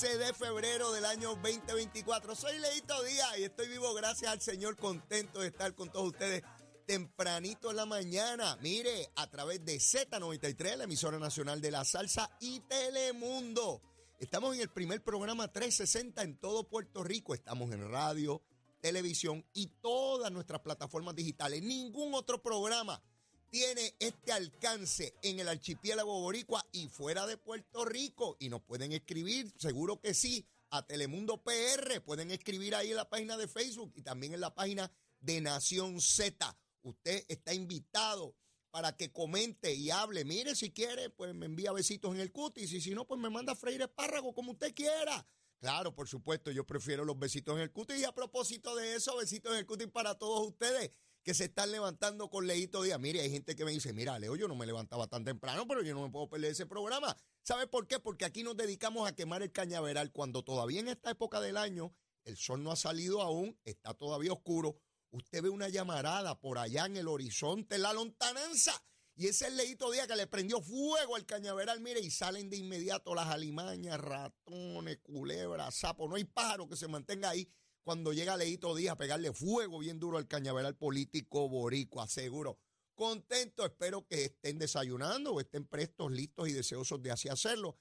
15 0.00 0.16
de 0.16 0.32
febrero 0.32 0.92
del 0.92 1.04
año 1.04 1.34
2024. 1.42 2.34
Soy 2.34 2.58
Leito 2.58 3.02
Díaz 3.02 3.38
y 3.38 3.42
estoy 3.42 3.68
vivo 3.68 3.92
gracias 3.92 4.32
al 4.32 4.40
Señor, 4.40 4.78
contento 4.78 5.40
de 5.40 5.48
estar 5.48 5.74
con 5.74 5.90
todos 5.90 6.06
ustedes 6.06 6.42
tempranito 6.86 7.68
en 7.68 7.76
la 7.76 7.84
mañana. 7.84 8.56
Mire, 8.62 9.10
a 9.16 9.26
través 9.26 9.62
de 9.62 9.76
Z93, 9.76 10.76
la 10.76 10.84
emisora 10.84 11.18
nacional 11.18 11.60
de 11.60 11.70
la 11.70 11.84
salsa 11.84 12.30
y 12.40 12.60
Telemundo. 12.60 13.82
Estamos 14.18 14.54
en 14.54 14.62
el 14.62 14.70
primer 14.70 15.04
programa 15.04 15.52
360 15.52 16.22
en 16.22 16.38
todo 16.38 16.66
Puerto 16.66 17.04
Rico. 17.04 17.34
Estamos 17.34 17.70
en 17.70 17.86
radio, 17.90 18.40
televisión 18.80 19.44
y 19.52 19.66
todas 19.82 20.32
nuestras 20.32 20.62
plataformas 20.62 21.14
digitales. 21.14 21.62
Ningún 21.62 22.14
otro 22.14 22.42
programa 22.42 23.02
tiene 23.50 23.94
este 23.98 24.32
alcance 24.32 25.14
en 25.22 25.40
el 25.40 25.48
archipiélago 25.48 26.20
boricua 26.20 26.64
y 26.72 26.88
fuera 26.88 27.26
de 27.26 27.36
Puerto 27.36 27.84
Rico. 27.84 28.36
Y 28.38 28.48
nos 28.48 28.62
pueden 28.62 28.92
escribir, 28.92 29.52
seguro 29.58 30.00
que 30.00 30.14
sí, 30.14 30.46
a 30.70 30.86
Telemundo 30.86 31.42
PR. 31.42 32.00
Pueden 32.04 32.30
escribir 32.30 32.74
ahí 32.74 32.90
en 32.90 32.96
la 32.96 33.10
página 33.10 33.36
de 33.36 33.48
Facebook 33.48 33.92
y 33.96 34.02
también 34.02 34.34
en 34.34 34.40
la 34.40 34.54
página 34.54 34.90
de 35.18 35.40
Nación 35.40 36.00
Z. 36.00 36.56
Usted 36.82 37.24
está 37.28 37.52
invitado 37.52 38.36
para 38.70 38.96
que 38.96 39.10
comente 39.10 39.74
y 39.74 39.90
hable. 39.90 40.24
Mire, 40.24 40.54
si 40.54 40.70
quiere, 40.70 41.10
pues 41.10 41.34
me 41.34 41.46
envía 41.46 41.72
besitos 41.72 42.14
en 42.14 42.20
el 42.20 42.30
cutis 42.30 42.72
y 42.72 42.80
si 42.80 42.94
no, 42.94 43.06
pues 43.06 43.20
me 43.20 43.30
manda 43.30 43.52
a 43.52 43.56
freír 43.56 43.82
espárrago 43.82 44.32
como 44.32 44.52
usted 44.52 44.72
quiera. 44.74 45.26
Claro, 45.58 45.94
por 45.94 46.08
supuesto, 46.08 46.52
yo 46.52 46.64
prefiero 46.64 47.04
los 47.04 47.18
besitos 47.18 47.56
en 47.56 47.62
el 47.62 47.72
cutis 47.72 47.98
y 47.98 48.04
a 48.04 48.14
propósito 48.14 48.76
de 48.76 48.94
eso, 48.94 49.16
besitos 49.16 49.52
en 49.52 49.58
el 49.58 49.66
cutis 49.66 49.88
para 49.88 50.14
todos 50.14 50.46
ustedes 50.46 50.92
que 51.22 51.34
se 51.34 51.44
están 51.44 51.70
levantando 51.70 52.30
con 52.30 52.46
Leito 52.46 52.82
Díaz. 52.82 52.98
Mire, 52.98 53.20
hay 53.20 53.30
gente 53.30 53.54
que 53.54 53.64
me 53.64 53.72
dice, 53.72 53.92
mira, 53.92 54.18
Leo, 54.18 54.36
yo 54.36 54.48
no 54.48 54.54
me 54.56 54.66
levantaba 54.66 55.06
tan 55.06 55.24
temprano, 55.24 55.66
pero 55.66 55.82
yo 55.82 55.94
no 55.94 56.02
me 56.02 56.10
puedo 56.10 56.28
perder 56.28 56.52
ese 56.52 56.66
programa. 56.66 57.16
¿Sabe 57.42 57.66
por 57.66 57.86
qué? 57.86 57.98
Porque 57.98 58.24
aquí 58.24 58.42
nos 58.42 58.56
dedicamos 58.56 59.08
a 59.08 59.14
quemar 59.14 59.42
el 59.42 59.52
cañaveral 59.52 60.12
cuando 60.12 60.42
todavía 60.42 60.80
en 60.80 60.88
esta 60.88 61.10
época 61.10 61.40
del 61.40 61.56
año 61.56 61.94
el 62.24 62.36
sol 62.36 62.62
no 62.62 62.70
ha 62.70 62.76
salido 62.76 63.22
aún, 63.22 63.58
está 63.64 63.94
todavía 63.94 64.32
oscuro. 64.32 64.76
Usted 65.10 65.42
ve 65.42 65.48
una 65.48 65.68
llamarada 65.68 66.38
por 66.40 66.58
allá 66.58 66.86
en 66.86 66.96
el 66.96 67.08
horizonte, 67.08 67.78
la 67.78 67.92
lontananza. 67.92 68.72
Y 69.16 69.26
ese 69.26 69.44
es 69.44 69.50
el 69.50 69.56
Leito 69.56 69.90
Díaz 69.90 70.06
que 70.06 70.16
le 70.16 70.26
prendió 70.26 70.62
fuego 70.62 71.16
al 71.16 71.26
cañaveral, 71.26 71.80
mire, 71.80 72.00
y 72.00 72.10
salen 72.10 72.48
de 72.48 72.56
inmediato 72.56 73.14
las 73.14 73.26
alimañas, 73.28 74.00
ratones, 74.00 74.98
culebras, 75.02 75.74
sapos. 75.74 76.08
No 76.08 76.16
hay 76.16 76.24
pájaro 76.24 76.68
que 76.68 76.76
se 76.76 76.88
mantenga 76.88 77.28
ahí 77.28 77.46
cuando 77.82 78.12
llega 78.12 78.36
Leito 78.36 78.74
Díaz 78.74 78.92
a 78.92 78.96
pegarle 78.96 79.32
fuego 79.32 79.78
bien 79.78 79.98
duro 79.98 80.18
al 80.18 80.28
cañaveral 80.28 80.76
político 80.76 81.48
boricua, 81.48 82.06
seguro. 82.06 82.58
Contento, 82.94 83.64
espero 83.64 84.06
que 84.06 84.24
estén 84.24 84.58
desayunando 84.58 85.32
o 85.32 85.40
estén 85.40 85.66
prestos, 85.66 86.12
listos 86.12 86.48
y 86.48 86.52
deseosos 86.52 87.02
de 87.02 87.10
así 87.10 87.28
hacerlo. 87.28 87.78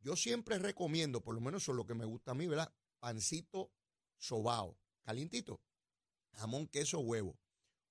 Yo 0.00 0.16
siempre 0.16 0.58
recomiendo, 0.58 1.22
por 1.22 1.34
lo 1.34 1.40
menos 1.40 1.62
eso 1.62 1.72
es 1.72 1.76
lo 1.76 1.86
que 1.86 1.94
me 1.94 2.04
gusta 2.04 2.32
a 2.32 2.34
mí, 2.34 2.46
¿verdad? 2.46 2.72
Pancito 2.98 3.70
sobao, 4.16 4.78
calientito, 5.02 5.60
jamón, 6.32 6.66
queso, 6.66 7.00
huevo, 7.00 7.38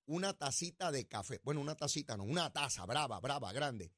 una 0.06 0.32
tacita 0.36 0.90
de 0.90 1.06
café. 1.06 1.40
Bueno, 1.44 1.60
una 1.60 1.76
tacita 1.76 2.16
no, 2.16 2.24
una 2.24 2.52
taza, 2.52 2.84
brava, 2.86 3.20
brava, 3.20 3.52
grande. 3.52 3.92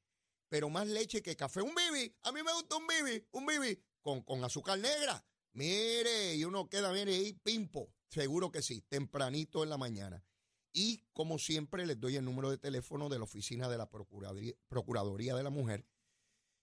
Pero 0.48 0.70
más 0.70 0.86
leche 0.86 1.22
que 1.22 1.34
café. 1.34 1.60
Un 1.60 1.74
bibi, 1.74 2.14
a 2.22 2.32
mí 2.32 2.42
me 2.42 2.52
gusta 2.52 2.76
un 2.76 2.86
bibi, 2.86 3.26
un 3.32 3.46
bibi 3.46 3.82
con, 4.00 4.22
con 4.22 4.44
azúcar 4.44 4.78
negra. 4.78 5.24
Mire, 5.56 6.34
y 6.34 6.44
uno 6.44 6.68
queda, 6.68 6.92
mire, 6.92 7.14
ahí 7.14 7.32
pimpo. 7.32 7.90
Seguro 8.10 8.50
que 8.50 8.60
sí, 8.60 8.82
tempranito 8.82 9.62
en 9.62 9.70
la 9.70 9.78
mañana. 9.78 10.22
Y 10.70 11.02
como 11.14 11.38
siempre, 11.38 11.86
les 11.86 11.98
doy 11.98 12.16
el 12.16 12.26
número 12.26 12.50
de 12.50 12.58
teléfono 12.58 13.08
de 13.08 13.16
la 13.16 13.24
oficina 13.24 13.66
de 13.66 13.78
la 13.78 13.88
Procuraduría, 13.88 14.52
Procuraduría 14.68 15.34
de 15.34 15.42
la 15.42 15.48
Mujer. 15.48 15.86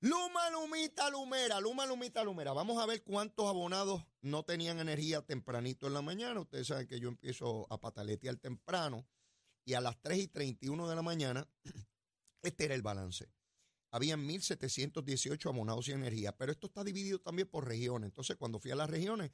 Luma, 0.00 0.50
Lumita, 0.50 1.08
Lumera, 1.08 1.58
Luma, 1.60 1.86
Lumita, 1.86 2.22
Lumera. 2.22 2.52
Vamos 2.52 2.82
a 2.82 2.84
ver 2.84 3.02
cuántos 3.02 3.48
abonados 3.48 4.04
no 4.20 4.42
tenían 4.42 4.78
energía 4.78 5.22
tempranito 5.22 5.86
en 5.86 5.94
la 5.94 6.02
mañana. 6.02 6.40
Ustedes 6.40 6.66
saben 6.66 6.86
que 6.86 7.00
yo 7.00 7.08
empiezo 7.08 7.66
a 7.72 7.80
pataletear 7.80 8.36
temprano 8.36 9.06
y 9.64 9.72
a 9.72 9.80
las 9.80 9.98
3 10.02 10.18
y 10.18 10.28
31 10.28 10.88
de 10.88 10.94
la 10.94 11.00
mañana, 11.00 11.48
este 12.42 12.66
era 12.66 12.74
el 12.74 12.82
balance. 12.82 13.32
Habían 13.90 14.28
1.718 14.28 15.48
abonados 15.48 15.86
sin 15.86 15.94
energía, 15.94 16.36
pero 16.36 16.52
esto 16.52 16.66
está 16.66 16.84
dividido 16.84 17.20
también 17.20 17.48
por 17.48 17.66
regiones. 17.66 18.08
Entonces, 18.08 18.36
cuando 18.36 18.58
fui 18.58 18.72
a 18.72 18.76
las 18.76 18.90
regiones, 18.90 19.30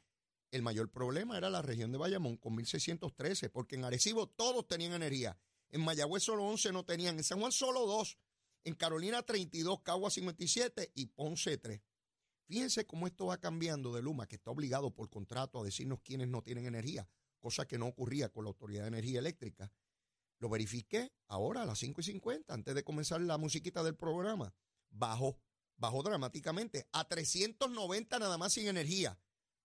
el 0.50 0.62
mayor 0.62 0.90
problema 0.90 1.36
era 1.36 1.48
la 1.50 1.62
región 1.62 1.92
de 1.92 1.98
Bayamón 1.98 2.36
con 2.36 2.56
1.613, 2.56 3.50
porque 3.50 3.76
en 3.76 3.84
Arecibo 3.84 4.28
todos 4.28 4.66
tenían 4.66 4.92
energía. 4.92 5.38
En 5.70 5.82
Mayagüez 5.82 6.24
solo 6.24 6.44
11 6.44 6.72
no 6.72 6.84
tenían, 6.84 7.16
en 7.16 7.24
San 7.24 7.38
Juan 7.38 7.52
solo 7.52 7.86
2, 7.86 8.18
en 8.64 8.74
Carolina 8.74 9.22
32, 9.22 9.80
Cagua 9.82 10.10
57 10.10 10.92
y 10.94 11.06
Ponce 11.06 11.56
3. 11.56 11.80
Fíjense 12.46 12.84
cómo 12.84 13.06
esto 13.06 13.26
va 13.26 13.38
cambiando 13.38 13.92
de 13.92 14.02
Luma, 14.02 14.26
que 14.26 14.36
está 14.36 14.50
obligado 14.50 14.92
por 14.92 15.08
contrato 15.08 15.60
a 15.60 15.64
decirnos 15.64 16.00
quiénes 16.00 16.26
no 16.26 16.42
tienen 16.42 16.66
energía, 16.66 17.08
cosa 17.38 17.66
que 17.66 17.78
no 17.78 17.86
ocurría 17.86 18.30
con 18.30 18.44
la 18.44 18.48
Autoridad 18.48 18.82
de 18.82 18.88
Energía 18.88 19.20
Eléctrica. 19.20 19.72
Lo 20.40 20.48
verifiqué 20.48 21.12
ahora 21.28 21.62
a 21.62 21.66
las 21.66 21.78
5 21.78 22.00
y 22.00 22.04
50, 22.04 22.52
antes 22.52 22.74
de 22.74 22.82
comenzar 22.82 23.20
la 23.20 23.38
musiquita 23.38 23.84
del 23.84 23.94
programa. 23.94 24.52
Bajó, 24.90 25.38
bajó 25.76 26.02
dramáticamente 26.02 26.88
a 26.90 27.06
390 27.06 28.18
nada 28.18 28.36
más 28.36 28.54
sin 28.54 28.66
energía 28.66 29.16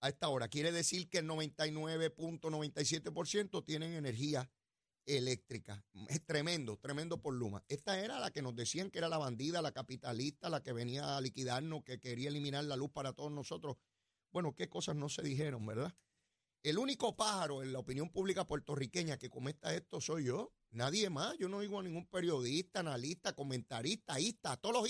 a 0.01 0.09
esta 0.09 0.29
hora. 0.29 0.47
Quiere 0.47 0.71
decir 0.71 1.09
que 1.09 1.19
el 1.19 1.27
99.97% 1.27 3.65
tienen 3.65 3.93
energía 3.93 4.49
eléctrica. 5.05 5.83
Es 6.09 6.25
tremendo, 6.25 6.77
tremendo 6.77 7.21
por 7.21 7.33
Luma. 7.33 7.63
Esta 7.67 7.99
era 7.99 8.19
la 8.19 8.31
que 8.31 8.41
nos 8.41 8.55
decían 8.55 8.89
que 8.89 8.99
era 8.99 9.09
la 9.09 9.17
bandida, 9.17 9.61
la 9.61 9.71
capitalista, 9.71 10.49
la 10.49 10.63
que 10.63 10.73
venía 10.73 11.17
a 11.17 11.21
liquidarnos, 11.21 11.83
que 11.83 11.99
quería 11.99 12.29
eliminar 12.29 12.63
la 12.65 12.75
luz 12.75 12.91
para 12.91 13.13
todos 13.13 13.31
nosotros. 13.31 13.77
Bueno, 14.31 14.55
qué 14.55 14.67
cosas 14.67 14.95
no 14.95 15.09
se 15.09 15.21
dijeron, 15.21 15.65
¿verdad? 15.65 15.95
El 16.63 16.79
único 16.79 17.15
pájaro 17.15 17.61
en 17.61 17.73
la 17.73 17.79
opinión 17.79 18.09
pública 18.09 18.47
puertorriqueña 18.47 19.17
que 19.17 19.29
cometa 19.29 19.75
esto 19.75 20.01
soy 20.01 20.25
yo. 20.25 20.51
Nadie 20.71 21.11
más. 21.11 21.37
Yo 21.37 21.47
no 21.47 21.57
oigo 21.57 21.79
a 21.79 21.83
ningún 21.83 22.07
periodista, 22.07 22.79
analista, 22.79 23.33
comentarista, 23.33 24.19
ista, 24.19 24.57
todos 24.57 24.89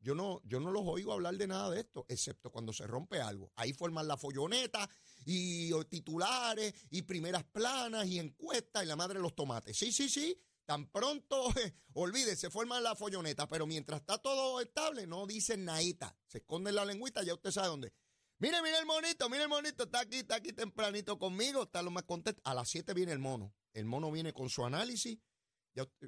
Yo 0.00 0.14
no, 0.14 0.40
yo 0.44 0.60
no 0.60 0.70
los 0.70 0.82
oigo 0.86 1.12
hablar 1.12 1.36
de 1.36 1.46
nada 1.46 1.70
de 1.70 1.80
esto, 1.80 2.06
excepto 2.08 2.50
cuando 2.50 2.72
se 2.72 2.86
rompe 2.86 3.20
algo. 3.20 3.52
Ahí 3.56 3.72
forman 3.72 4.06
la 4.06 4.16
folloneta 4.16 4.88
y 5.24 5.72
titulares 5.84 6.74
y 6.90 7.02
primeras 7.02 7.44
planas 7.44 8.06
y 8.06 8.18
encuestas 8.18 8.84
y 8.84 8.86
la 8.86 8.96
madre 8.96 9.18
de 9.18 9.22
los 9.22 9.34
tomates. 9.34 9.76
Sí, 9.76 9.92
sí, 9.92 10.08
sí. 10.08 10.40
Tan 10.64 10.90
pronto, 10.90 11.46
olvídese, 11.94 12.36
se 12.36 12.50
forman 12.50 12.82
la 12.82 12.96
folloneta, 12.96 13.46
pero 13.46 13.66
mientras 13.66 14.00
está 14.00 14.18
todo 14.18 14.60
estable, 14.60 15.06
no 15.06 15.26
dicen 15.26 15.64
naita. 15.64 16.16
Se 16.26 16.38
esconde 16.38 16.72
la 16.72 16.84
lengüita, 16.84 17.22
ya 17.22 17.34
usted 17.34 17.52
sabe 17.52 17.68
dónde. 17.68 17.92
Mire, 18.38 18.60
mire 18.62 18.78
el 18.78 18.84
monito, 18.84 19.30
mire 19.30 19.44
el 19.44 19.48
monito, 19.48 19.84
está 19.84 20.00
aquí, 20.00 20.16
está 20.16 20.34
aquí 20.36 20.52
tempranito 20.52 21.18
conmigo, 21.18 21.62
está 21.62 21.82
lo 21.82 21.90
más 21.90 22.02
contento. 22.02 22.42
A 22.44 22.52
las 22.52 22.68
7 22.68 22.92
viene 22.92 23.12
el 23.12 23.18
mono. 23.18 23.54
El 23.72 23.86
mono 23.86 24.10
viene 24.10 24.32
con 24.32 24.50
su 24.50 24.64
análisis. 24.64 25.18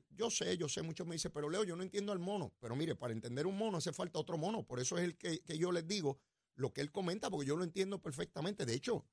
Yo, 0.09 0.31
sé, 0.31 0.56
yo 0.56 0.69
sé, 0.69 0.82
muchos 0.82 1.06
me 1.06 1.15
dicen, 1.15 1.31
pero 1.32 1.50
Leo, 1.50 1.62
yo 1.65 1.76
no 1.76 1.82
entiendo 1.82 2.12
al 2.12 2.19
mono. 2.19 2.55
Pero 2.59 2.75
mire, 2.75 2.97
para 2.97 3.12
entender 3.12 3.47
un 3.47 3.56
mono 3.59 3.79
hace 3.79 3.93
falta 3.93 4.19
otro 4.19 4.38
mono. 4.38 4.65
Por 4.65 4.81
eso 4.81 4.97
es 4.97 5.05
el 5.05 5.17
que, 5.17 5.41
que 5.41 5.59
yo 5.59 5.73
les 5.73 5.87
digo 5.87 6.20
lo 6.55 6.73
que 6.73 6.81
él 6.81 6.91
comenta, 6.91 7.31
porque 7.31 7.47
yo 7.47 7.56
lo 7.56 7.65
entiendo 7.65 8.00
perfectamente. 8.00 8.65
De 8.65 8.75
hecho, 8.75 9.06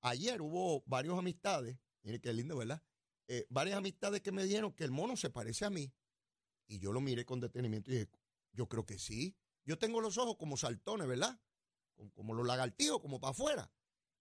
ayer 0.00 0.42
hubo 0.42 0.82
varias 0.86 1.16
amistades, 1.16 1.78
mire 2.02 2.20
qué 2.20 2.32
lindo, 2.32 2.56
¿verdad? 2.56 2.82
Eh, 3.28 3.46
varias 3.48 3.78
amistades 3.78 4.20
que 4.20 4.32
me 4.32 4.42
dijeron 4.42 4.72
que 4.72 4.84
el 4.84 4.90
mono 4.90 5.16
se 5.16 5.30
parece 5.30 5.64
a 5.64 5.70
mí. 5.70 5.92
Y 6.66 6.78
yo 6.78 6.92
lo 6.92 7.00
miré 7.00 7.24
con 7.24 7.40
detenimiento 7.40 7.90
y 7.90 7.94
dije, 7.94 8.10
yo 8.52 8.68
creo 8.68 8.84
que 8.84 8.98
sí. 8.98 9.36
Yo 9.64 9.78
tengo 9.78 10.00
los 10.00 10.18
ojos 10.18 10.36
como 10.36 10.56
saltones, 10.56 11.06
¿verdad? 11.06 11.40
Como, 12.14 12.34
los 12.34 12.46
lagartijos, 12.46 13.00
como 13.00 13.20
para 13.20 13.30
afuera. 13.30 13.72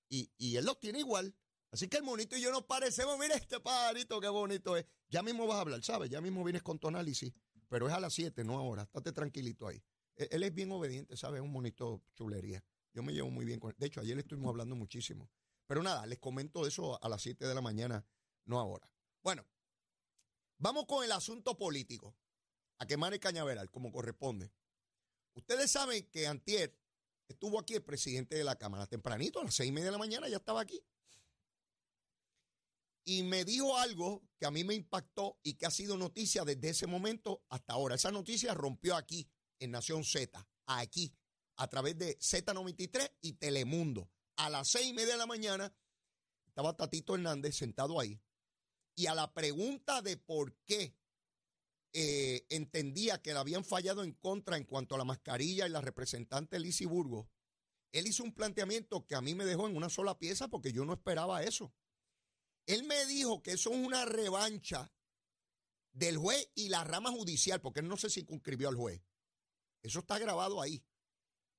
Y, 0.09 0.31
y 0.37 0.57
él 0.57 0.65
los 0.65 0.79
tiene 0.79 0.99
igual. 0.99 1.35
Así 1.71 1.87
que 1.87 1.97
el 1.97 2.03
monito 2.03 2.35
y 2.35 2.41
yo 2.41 2.51
nos 2.51 2.63
parecemos. 2.63 3.17
Mira 3.19 3.35
este 3.35 3.59
pajarito, 3.59 4.19
qué 4.19 4.27
bonito 4.27 4.75
es. 4.75 4.85
Ya 5.09 5.21
mismo 5.21 5.45
vas 5.45 5.57
a 5.57 5.61
hablar, 5.61 5.83
¿sabes? 5.83 6.09
Ya 6.09 6.21
mismo 6.21 6.43
vienes 6.43 6.63
con 6.63 6.79
tu 6.79 6.87
análisis. 6.87 7.31
Pero 7.67 7.87
es 7.87 7.93
a 7.93 7.99
las 7.99 8.13
7, 8.13 8.43
no 8.43 8.57
ahora. 8.57 8.83
Estate 8.83 9.11
tranquilito 9.11 9.67
ahí. 9.67 9.81
Él, 10.15 10.43
es 10.43 10.53
bien 10.53 10.71
obediente, 10.71 11.15
¿sabes? 11.15 11.39
Es 11.39 11.45
un 11.45 11.51
monito 11.51 12.01
chulería. 12.15 12.63
Yo 12.93 13.03
me 13.03 13.13
llevo 13.13 13.29
muy 13.29 13.45
bien 13.45 13.59
con 13.59 13.69
él. 13.69 13.75
De 13.77 13.85
hecho, 13.85 14.01
ayer 14.01 14.15
le 14.15 14.21
estuvimos 14.21 14.49
hablando 14.49 14.75
muchísimo. 14.75 15.29
Pero 15.67 15.83
nada, 15.83 16.05
les 16.07 16.17
comento 16.17 16.65
eso 16.65 17.01
a 17.01 17.07
las 17.07 17.21
7 17.21 17.47
de 17.47 17.53
la 17.53 17.61
mañana, 17.61 18.03
no 18.45 18.59
ahora. 18.59 18.91
Bueno, 19.21 19.45
vamos 20.57 20.85
con 20.87 21.03
el 21.03 21.11
asunto 21.11 21.57
político. 21.57 22.15
A 22.79 22.87
quemar 22.87 23.13
el 23.13 23.19
cañaveral, 23.19 23.69
como 23.69 23.91
corresponde. 23.91 24.51
Ustedes 25.33 25.69
saben 25.69 26.09
que 26.09 26.27
Antier 26.27 26.75
estuvo 27.27 27.59
aquí 27.59 27.75
el 27.75 27.83
presidente 27.83 28.35
de 28.35 28.43
la 28.43 28.55
Cámara 28.57 28.87
tempranito, 28.87 29.41
a 29.41 29.43
las 29.43 29.53
seis 29.53 29.69
y 29.69 29.71
media 29.71 29.87
de 29.87 29.91
la 29.91 29.97
mañana, 29.97 30.27
ya 30.27 30.37
estaba 30.37 30.61
aquí. 30.61 30.81
Y 33.05 33.23
me 33.23 33.45
dijo 33.45 33.77
algo 33.77 34.23
que 34.37 34.45
a 34.45 34.51
mí 34.51 34.63
me 34.63 34.75
impactó 34.75 35.39
y 35.43 35.55
que 35.55 35.65
ha 35.65 35.71
sido 35.71 35.97
noticia 35.97 36.45
desde 36.45 36.69
ese 36.69 36.87
momento 36.87 37.43
hasta 37.49 37.73
ahora. 37.73 37.95
Esa 37.95 38.11
noticia 38.11 38.53
rompió 38.53 38.95
aquí, 38.95 39.29
en 39.59 39.71
Nación 39.71 40.03
Z, 40.03 40.47
aquí, 40.65 41.15
a 41.57 41.67
través 41.67 41.97
de 41.97 42.17
Z93 42.19 43.17
y 43.21 43.33
Telemundo. 43.33 44.09
A 44.37 44.49
las 44.49 44.69
seis 44.69 44.87
y 44.87 44.93
media 44.93 45.13
de 45.13 45.17
la 45.17 45.25
mañana 45.25 45.73
estaba 46.47 46.75
Tatito 46.75 47.15
Hernández 47.15 47.55
sentado 47.55 47.99
ahí. 47.99 48.21
Y 48.95 49.07
a 49.07 49.15
la 49.15 49.33
pregunta 49.33 50.01
de 50.01 50.17
por 50.17 50.55
qué 50.65 50.95
eh, 51.93 52.45
entendía 52.49 53.21
que 53.21 53.33
le 53.33 53.39
habían 53.39 53.65
fallado 53.65 54.03
en 54.03 54.13
contra 54.13 54.57
en 54.57 54.65
cuanto 54.65 54.93
a 54.93 54.97
la 54.97 55.05
mascarilla 55.05 55.65
y 55.65 55.69
la 55.69 55.81
representante 55.81 56.59
Lizy 56.59 56.85
Burgos, 56.85 57.27
él 57.91 58.07
hizo 58.07 58.23
un 58.23 58.33
planteamiento 58.33 59.07
que 59.07 59.15
a 59.15 59.21
mí 59.21 59.33
me 59.33 59.45
dejó 59.45 59.67
en 59.67 59.75
una 59.75 59.89
sola 59.89 60.19
pieza 60.19 60.47
porque 60.47 60.71
yo 60.71 60.85
no 60.85 60.93
esperaba 60.93 61.43
eso. 61.43 61.73
Él 62.69 62.83
me 62.83 63.03
dijo 63.07 63.41
que 63.41 63.53
eso 63.53 63.71
es 63.71 63.77
una 63.77 64.05
revancha 64.05 64.93
del 65.91 66.17
juez 66.17 66.51
y 66.53 66.69
la 66.69 66.83
rama 66.83 67.09
judicial, 67.09 67.59
porque 67.61 67.79
él 67.79 67.87
no 67.87 67.97
se 67.97 68.11
circunscribió 68.11 68.69
al 68.69 68.75
juez. 68.75 69.01
Eso 69.81 70.01
está 70.01 70.19
grabado 70.19 70.61
ahí. 70.61 70.85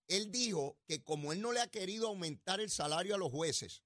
Él 0.07 0.31
dijo 0.31 0.79
que 0.87 1.03
como 1.03 1.33
él 1.33 1.41
no 1.41 1.51
le 1.51 1.59
ha 1.59 1.67
querido 1.67 2.07
aumentar 2.07 2.61
el 2.61 2.71
salario 2.71 3.17
a 3.17 3.19
los 3.19 3.33
jueces, 3.33 3.83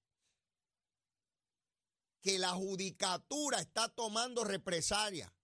que 2.21 2.39
la 2.39 2.51
judicatura 2.51 3.59
está 3.59 3.89
tomando 3.89 4.45
represalia 4.45 5.35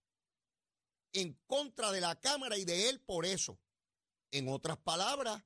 en 1.13 1.33
contra 1.47 1.91
de 1.91 2.01
la 2.01 2.19
Cámara 2.19 2.59
y 2.59 2.65
de 2.65 2.89
él 2.89 3.01
por 3.01 3.25
eso. 3.25 3.59
En 4.29 4.49
otras 4.49 4.77
palabras, 4.77 5.43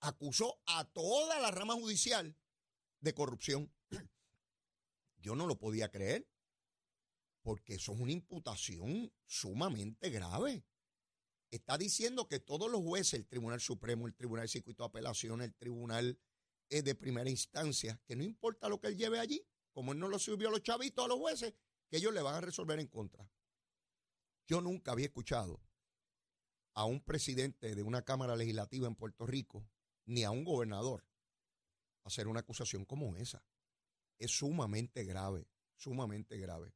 acusó 0.00 0.62
a 0.64 0.86
toda 0.86 1.38
la 1.40 1.50
rama 1.50 1.74
judicial 1.74 2.34
de 3.00 3.12
corrupción. 3.12 3.73
Yo 5.24 5.34
no 5.34 5.46
lo 5.46 5.58
podía 5.58 5.90
creer, 5.90 6.28
porque 7.40 7.76
eso 7.76 7.94
es 7.94 8.00
una 8.00 8.12
imputación 8.12 9.10
sumamente 9.24 10.10
grave. 10.10 10.66
Está 11.50 11.78
diciendo 11.78 12.28
que 12.28 12.40
todos 12.40 12.70
los 12.70 12.82
jueces, 12.82 13.14
el 13.14 13.26
Tribunal 13.26 13.58
Supremo, 13.58 14.06
el 14.06 14.14
Tribunal 14.14 14.44
de 14.44 14.48
Circuito 14.48 14.82
de 14.82 14.88
Apelación, 14.88 15.40
el 15.40 15.54
Tribunal 15.54 16.20
eh, 16.68 16.82
de 16.82 16.94
Primera 16.94 17.30
Instancia, 17.30 17.98
que 18.04 18.16
no 18.16 18.22
importa 18.22 18.68
lo 18.68 18.78
que 18.78 18.88
él 18.88 18.98
lleve 18.98 19.18
allí, 19.18 19.42
como 19.72 19.92
él 19.92 19.98
no 19.98 20.08
lo 20.08 20.18
subió 20.18 20.48
a 20.48 20.50
los 20.50 20.62
chavitos, 20.62 21.02
a 21.02 21.08
los 21.08 21.18
jueces, 21.18 21.54
que 21.88 21.96
ellos 21.96 22.12
le 22.12 22.20
van 22.20 22.34
a 22.34 22.40
resolver 22.42 22.78
en 22.78 22.88
contra. 22.88 23.26
Yo 24.46 24.60
nunca 24.60 24.92
había 24.92 25.06
escuchado 25.06 25.58
a 26.74 26.84
un 26.84 27.00
presidente 27.00 27.74
de 27.74 27.82
una 27.82 28.02
Cámara 28.02 28.36
Legislativa 28.36 28.86
en 28.88 28.94
Puerto 28.94 29.26
Rico, 29.26 29.66
ni 30.04 30.24
a 30.24 30.30
un 30.30 30.44
gobernador, 30.44 31.06
hacer 32.02 32.28
una 32.28 32.40
acusación 32.40 32.84
como 32.84 33.16
esa. 33.16 33.42
Es 34.18 34.30
sumamente 34.30 35.04
grave, 35.04 35.48
sumamente 35.76 36.38
grave. 36.38 36.74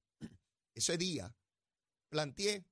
Ese 0.74 0.96
día 0.98 1.34
planteé 2.08 2.64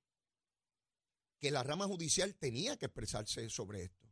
que 1.38 1.50
la 1.50 1.62
rama 1.62 1.86
judicial 1.86 2.34
tenía 2.34 2.76
que 2.76 2.86
expresarse 2.86 3.48
sobre 3.50 3.84
esto. 3.84 4.06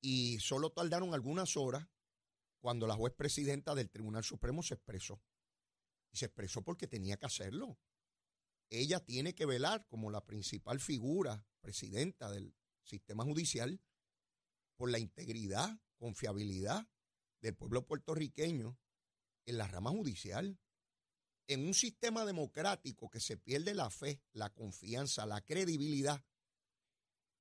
Y 0.00 0.38
solo 0.40 0.70
tardaron 0.70 1.14
algunas 1.14 1.56
horas 1.56 1.86
cuando 2.60 2.86
la 2.86 2.94
juez 2.94 3.12
presidenta 3.14 3.74
del 3.74 3.90
Tribunal 3.90 4.24
Supremo 4.24 4.62
se 4.62 4.74
expresó. 4.74 5.20
Y 6.12 6.16
se 6.16 6.26
expresó 6.26 6.62
porque 6.62 6.86
tenía 6.86 7.16
que 7.16 7.26
hacerlo 7.26 7.78
ella 8.70 9.00
tiene 9.00 9.34
que 9.34 9.46
velar 9.46 9.84
como 9.88 10.10
la 10.10 10.24
principal 10.24 10.78
figura 10.78 11.44
presidenta 11.60 12.30
del 12.30 12.54
sistema 12.84 13.24
judicial 13.24 13.80
por 14.76 14.90
la 14.90 14.98
integridad, 14.98 15.80
confiabilidad 15.96 16.88
del 17.40 17.56
pueblo 17.56 17.84
puertorriqueño 17.84 18.78
en 19.50 19.58
la 19.58 19.66
rama 19.66 19.90
judicial. 19.90 20.58
En 21.46 21.66
un 21.66 21.74
sistema 21.74 22.24
democrático 22.24 23.10
que 23.10 23.20
se 23.20 23.36
pierde 23.36 23.74
la 23.74 23.90
fe, 23.90 24.22
la 24.32 24.50
confianza, 24.50 25.26
la 25.26 25.40
credibilidad 25.40 26.24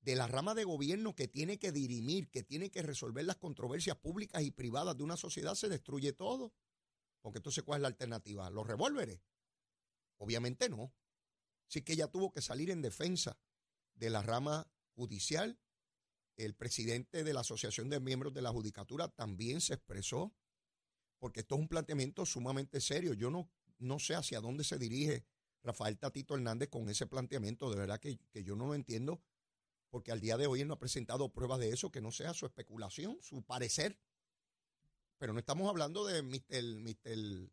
de 0.01 0.15
la 0.15 0.27
rama 0.27 0.55
de 0.55 0.63
gobierno 0.63 1.15
que 1.15 1.27
tiene 1.27 1.59
que 1.59 1.71
dirimir, 1.71 2.29
que 2.29 2.43
tiene 2.43 2.71
que 2.71 2.81
resolver 2.81 3.25
las 3.25 3.37
controversias 3.37 3.97
públicas 3.97 4.41
y 4.41 4.51
privadas 4.51 4.97
de 4.97 5.03
una 5.03 5.17
sociedad, 5.17 5.55
se 5.55 5.69
destruye 5.69 6.13
todo. 6.13 6.53
Porque 7.21 7.37
entonces, 7.37 7.63
¿cuál 7.63 7.79
es 7.79 7.81
la 7.83 7.89
alternativa? 7.89 8.49
¿Los 8.49 8.65
revólveres? 8.65 9.21
Obviamente 10.17 10.69
no. 10.69 10.93
Así 11.67 11.83
que 11.83 11.93
ella 11.93 12.07
tuvo 12.07 12.31
que 12.31 12.41
salir 12.41 12.71
en 12.71 12.81
defensa 12.81 13.37
de 13.93 14.09
la 14.09 14.23
rama 14.23 14.71
judicial. 14.95 15.59
El 16.37 16.55
presidente 16.55 17.23
de 17.23 17.33
la 17.33 17.41
Asociación 17.41 17.89
de 17.89 17.99
Miembros 17.99 18.33
de 18.33 18.41
la 18.41 18.51
Judicatura 18.51 19.09
también 19.09 19.61
se 19.61 19.75
expresó, 19.75 20.33
porque 21.19 21.41
esto 21.41 21.55
es 21.55 21.61
un 21.61 21.67
planteamiento 21.67 22.25
sumamente 22.25 22.81
serio. 22.81 23.13
Yo 23.13 23.29
no, 23.29 23.49
no 23.77 23.99
sé 23.99 24.15
hacia 24.15 24.39
dónde 24.39 24.63
se 24.63 24.77
dirige 24.77 25.25
Rafael 25.63 25.97
Tatito 25.97 26.35
Hernández 26.35 26.69
con 26.69 26.89
ese 26.89 27.07
planteamiento. 27.07 27.69
De 27.69 27.77
verdad 27.77 27.99
que, 27.99 28.19
yo 28.33 28.55
no 28.55 28.67
lo 28.67 28.75
entiendo, 28.75 29.21
porque 29.89 30.11
al 30.11 30.21
día 30.21 30.37
de 30.37 30.47
hoy 30.47 30.61
él 30.61 30.67
no 30.67 30.75
ha 30.75 30.79
presentado 30.79 31.31
pruebas 31.31 31.59
de 31.59 31.69
eso, 31.69 31.91
que 31.91 32.01
no 32.01 32.11
sea 32.11 32.33
su 32.33 32.45
especulación, 32.45 33.17
su 33.21 33.43
parecer. 33.43 33.99
Pero 35.17 35.33
no 35.33 35.39
estamos 35.39 35.69
hablando 35.69 36.05
de 36.05 36.23
Mr. 36.23 36.79
Mr. 36.79 37.51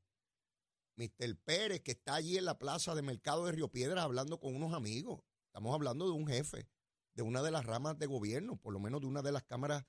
Mr. 0.96 1.36
Pérez, 1.44 1.80
que 1.82 1.92
está 1.92 2.14
allí 2.14 2.38
en 2.38 2.44
la 2.44 2.58
plaza 2.58 2.94
de 2.94 3.02
Mercado 3.02 3.46
de 3.46 3.52
Río 3.52 3.68
Piedra 3.70 4.02
hablando 4.02 4.38
con 4.38 4.54
unos 4.54 4.72
amigos. 4.72 5.22
Estamos 5.46 5.74
hablando 5.74 6.06
de 6.06 6.12
un 6.12 6.26
jefe 6.26 6.68
de 7.14 7.22
una 7.22 7.42
de 7.42 7.50
las 7.50 7.64
ramas 7.64 7.98
de 7.98 8.06
gobierno, 8.06 8.56
por 8.56 8.72
lo 8.72 8.78
menos 8.78 9.00
de 9.00 9.06
una 9.06 9.22
de 9.22 9.32
las 9.32 9.42
cámaras 9.42 9.84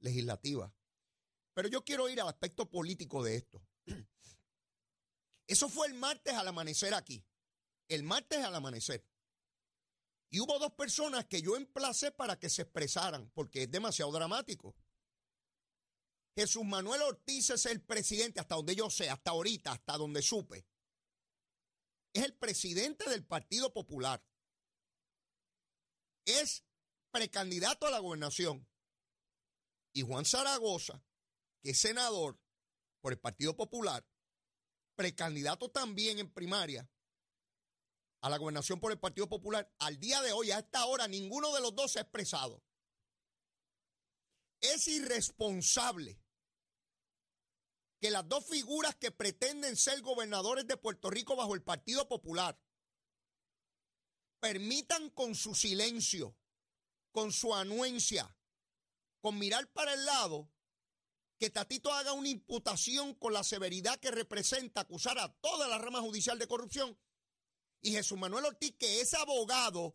legislativas. 0.00 0.72
Pero 1.54 1.68
yo 1.68 1.84
quiero 1.84 2.08
ir 2.08 2.20
al 2.20 2.28
aspecto 2.28 2.68
político 2.68 3.22
de 3.22 3.36
esto. 3.36 3.62
Eso 5.46 5.68
fue 5.68 5.86
el 5.86 5.94
martes 5.94 6.34
al 6.34 6.48
amanecer 6.48 6.94
aquí. 6.94 7.24
El 7.88 8.02
martes 8.02 8.44
al 8.44 8.54
amanecer. 8.54 9.06
Y 10.30 10.40
hubo 10.40 10.58
dos 10.58 10.72
personas 10.72 11.26
que 11.26 11.40
yo 11.40 11.56
emplacé 11.56 12.10
para 12.10 12.38
que 12.38 12.50
se 12.50 12.62
expresaran, 12.62 13.30
porque 13.34 13.62
es 13.62 13.70
demasiado 13.70 14.10
dramático. 14.10 14.74
Jesús 16.36 16.64
Manuel 16.64 17.02
Ortiz 17.02 17.50
es 17.50 17.66
el 17.66 17.80
presidente, 17.80 18.40
hasta 18.40 18.56
donde 18.56 18.74
yo 18.74 18.90
sé, 18.90 19.08
hasta 19.08 19.30
ahorita, 19.30 19.70
hasta 19.70 19.96
donde 19.96 20.22
supe. 20.22 20.66
Es 22.12 22.24
el 22.24 22.34
presidente 22.34 23.08
del 23.08 23.24
Partido 23.24 23.72
Popular. 23.72 24.24
Es 26.24 26.64
precandidato 27.12 27.86
a 27.86 27.90
la 27.90 28.00
gobernación. 28.00 28.66
Y 29.92 30.02
Juan 30.02 30.24
Zaragoza, 30.24 31.00
que 31.64 31.70
es 31.70 31.80
senador 31.80 32.38
por 33.00 33.14
el 33.14 33.18
Partido 33.18 33.56
Popular, 33.56 34.06
precandidato 34.94 35.70
también 35.70 36.18
en 36.18 36.30
primaria 36.30 36.88
a 38.20 38.28
la 38.28 38.36
gobernación 38.36 38.80
por 38.80 38.92
el 38.92 38.98
Partido 38.98 39.28
Popular, 39.28 39.74
al 39.78 39.98
día 39.98 40.20
de 40.20 40.32
hoy, 40.32 40.50
a 40.50 40.58
esta 40.58 40.84
hora, 40.84 41.08
ninguno 41.08 41.54
de 41.54 41.60
los 41.62 41.74
dos 41.74 41.92
se 41.92 41.98
ha 41.98 42.02
expresado. 42.02 42.62
Es 44.60 44.86
irresponsable 44.88 46.22
que 47.98 48.10
las 48.10 48.28
dos 48.28 48.46
figuras 48.46 48.94
que 48.96 49.10
pretenden 49.10 49.76
ser 49.76 50.02
gobernadores 50.02 50.66
de 50.66 50.76
Puerto 50.76 51.08
Rico 51.10 51.34
bajo 51.34 51.54
el 51.54 51.62
Partido 51.62 52.06
Popular 52.08 52.58
permitan 54.38 55.08
con 55.10 55.34
su 55.34 55.54
silencio, 55.54 56.36
con 57.10 57.32
su 57.32 57.54
anuencia, 57.54 58.36
con 59.22 59.38
mirar 59.38 59.70
para 59.72 59.94
el 59.94 60.04
lado, 60.04 60.53
que 61.38 61.50
Tatito 61.50 61.92
haga 61.92 62.12
una 62.12 62.28
imputación 62.28 63.14
con 63.14 63.32
la 63.32 63.42
severidad 63.42 63.98
que 63.98 64.10
representa 64.10 64.82
acusar 64.82 65.18
a 65.18 65.32
toda 65.40 65.68
la 65.68 65.78
rama 65.78 66.00
judicial 66.00 66.38
de 66.38 66.46
corrupción 66.46 66.96
y 67.84 67.92
Jesús 67.92 68.18
Manuel 68.18 68.46
Ortiz, 68.46 68.74
que 68.78 69.02
es 69.02 69.12
abogado, 69.12 69.94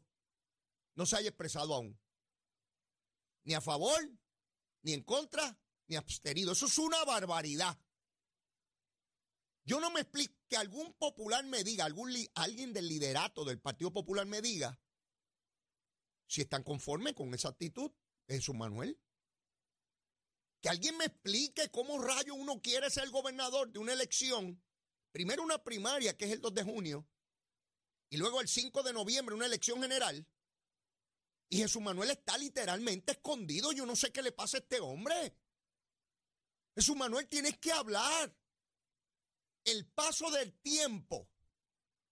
no 0.93 1.08
se 1.08 1.17
haya 1.17 1.29
expresado 1.29 1.74
aún. 1.74 2.00
Ni 3.43 3.55
a 3.55 3.62
favor, 3.62 4.00
ni 4.84 4.93
en 4.93 5.01
contra, 5.01 5.60
ni 5.88 5.96
abstenido. 5.96 6.51
Eso 6.51 6.67
es 6.67 6.77
una 6.77 7.03
barbaridad. 7.03 7.79
Yo 9.65 9.79
no 9.79 9.89
me 9.89 10.01
explico 10.01 10.36
que 10.48 10.58
algún 10.58 10.93
popular 10.93 11.43
me 11.46 11.63
diga, 11.63 11.86
algún 11.86 12.13
alguien 12.36 12.74
del 12.74 12.88
liderato 12.88 13.43
del 13.43 13.60
Partido 13.60 13.91
Popular 13.91 14.27
me 14.27 14.41
diga 14.41 14.79
si 16.27 16.41
están 16.41 16.62
conformes 16.62 17.13
con 17.13 17.34
esa 17.34 17.50
actitud 17.50 17.91
Jesús 18.27 18.55
Manuel. 18.55 19.00
Que 20.61 20.69
alguien 20.69 20.97
me 20.97 21.05
explique 21.05 21.69
cómo 21.69 21.99
rayo 21.99 22.35
uno 22.35 22.61
quiere 22.61 22.89
ser 22.89 23.09
gobernador 23.09 23.71
de 23.71 23.79
una 23.79 23.93
elección. 23.93 24.61
Primero 25.11 25.43
una 25.43 25.63
primaria, 25.63 26.17
que 26.17 26.25
es 26.25 26.31
el 26.31 26.41
2 26.41 26.53
de 26.53 26.63
junio, 26.63 27.07
y 28.09 28.17
luego 28.17 28.41
el 28.41 28.47
5 28.47 28.83
de 28.83 28.93
noviembre 28.93 29.35
una 29.35 29.45
elección 29.45 29.81
general. 29.81 30.27
Y 31.49 31.57
Jesús 31.57 31.81
Manuel 31.81 32.11
está 32.11 32.37
literalmente 32.37 33.13
escondido. 33.13 33.71
Yo 33.71 33.85
no 33.85 33.95
sé 33.95 34.11
qué 34.11 34.21
le 34.21 34.31
pasa 34.31 34.57
a 34.57 34.59
este 34.59 34.79
hombre. 34.79 35.35
Jesús 36.75 36.95
Manuel, 36.95 37.27
tienes 37.27 37.57
que 37.57 37.71
hablar. 37.71 38.35
El 39.65 39.87
paso 39.87 40.29
del 40.31 40.53
tiempo, 40.61 41.29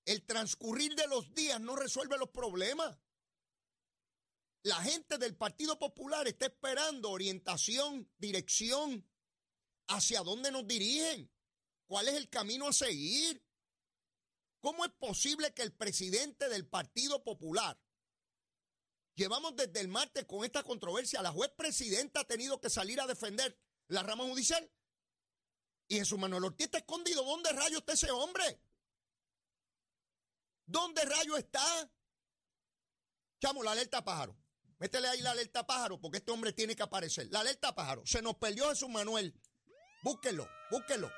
el 0.06 0.26
transcurrir 0.26 0.96
de 0.96 1.08
los 1.08 1.34
días 1.34 1.60
no 1.62 1.76
resuelve 1.76 2.18
los 2.18 2.30
problemas. 2.30 2.98
La 4.68 4.82
gente 4.82 5.18
del 5.18 5.34
Partido 5.34 5.80
Popular 5.80 6.28
está 6.28 6.48
esperando 6.48 7.12
orientación, 7.12 8.12
dirección, 8.18 9.10
hacia 9.88 10.20
dónde 10.24 10.52
nos 10.52 10.68
dirigen, 10.68 11.32
cuál 11.86 12.10
es 12.10 12.16
el 12.16 12.28
camino 12.28 12.68
a 12.68 12.74
seguir. 12.74 13.42
¿Cómo 14.60 14.84
es 14.84 14.92
posible 14.92 15.54
que 15.54 15.62
el 15.62 15.72
presidente 15.72 16.50
del 16.50 16.68
Partido 16.68 17.24
Popular, 17.24 17.80
llevamos 19.16 19.56
desde 19.56 19.80
el 19.80 19.88
martes 19.88 20.26
con 20.26 20.44
esta 20.44 20.64
controversia, 20.64 21.22
la 21.22 21.32
juez 21.32 21.50
presidenta 21.56 22.20
ha 22.20 22.28
tenido 22.28 22.60
que 22.60 22.70
salir 22.70 23.00
a 23.00 23.08
defender 23.08 23.58
la 23.88 24.04
rama 24.04 24.26
judicial? 24.26 24.70
Y 25.88 25.96
Jesús 25.96 26.20
Manuel 26.20 26.44
Ortiz 26.44 26.66
está 26.66 26.80
escondido. 26.80 27.24
¿Dónde 27.24 27.54
rayo 27.54 27.78
está 27.78 27.94
ese 27.94 28.12
hombre? 28.12 28.62
¿Dónde 30.66 31.06
rayo 31.06 31.38
está? 31.38 31.90
Chamo, 33.40 33.64
la 33.64 33.72
alerta 33.72 34.04
pájaro. 34.04 34.38
Métele 34.80 35.08
ahí 35.08 35.22
la 35.22 35.32
alerta 35.32 35.66
pájaro 35.66 36.00
porque 36.00 36.18
este 36.18 36.32
hombre 36.32 36.54
tiene 36.54 36.76
que 36.76 36.84
aparecer. 36.84 37.28
La 37.32 37.40
alerta 37.40 37.74
pájaro. 37.74 38.04
Se 38.06 38.22
nos 38.22 38.36
perdió 38.36 38.70
Jesús 38.70 38.90
Manuel. 38.90 39.34
Búsquelo, 40.04 40.48
búsquelo. 40.70 41.12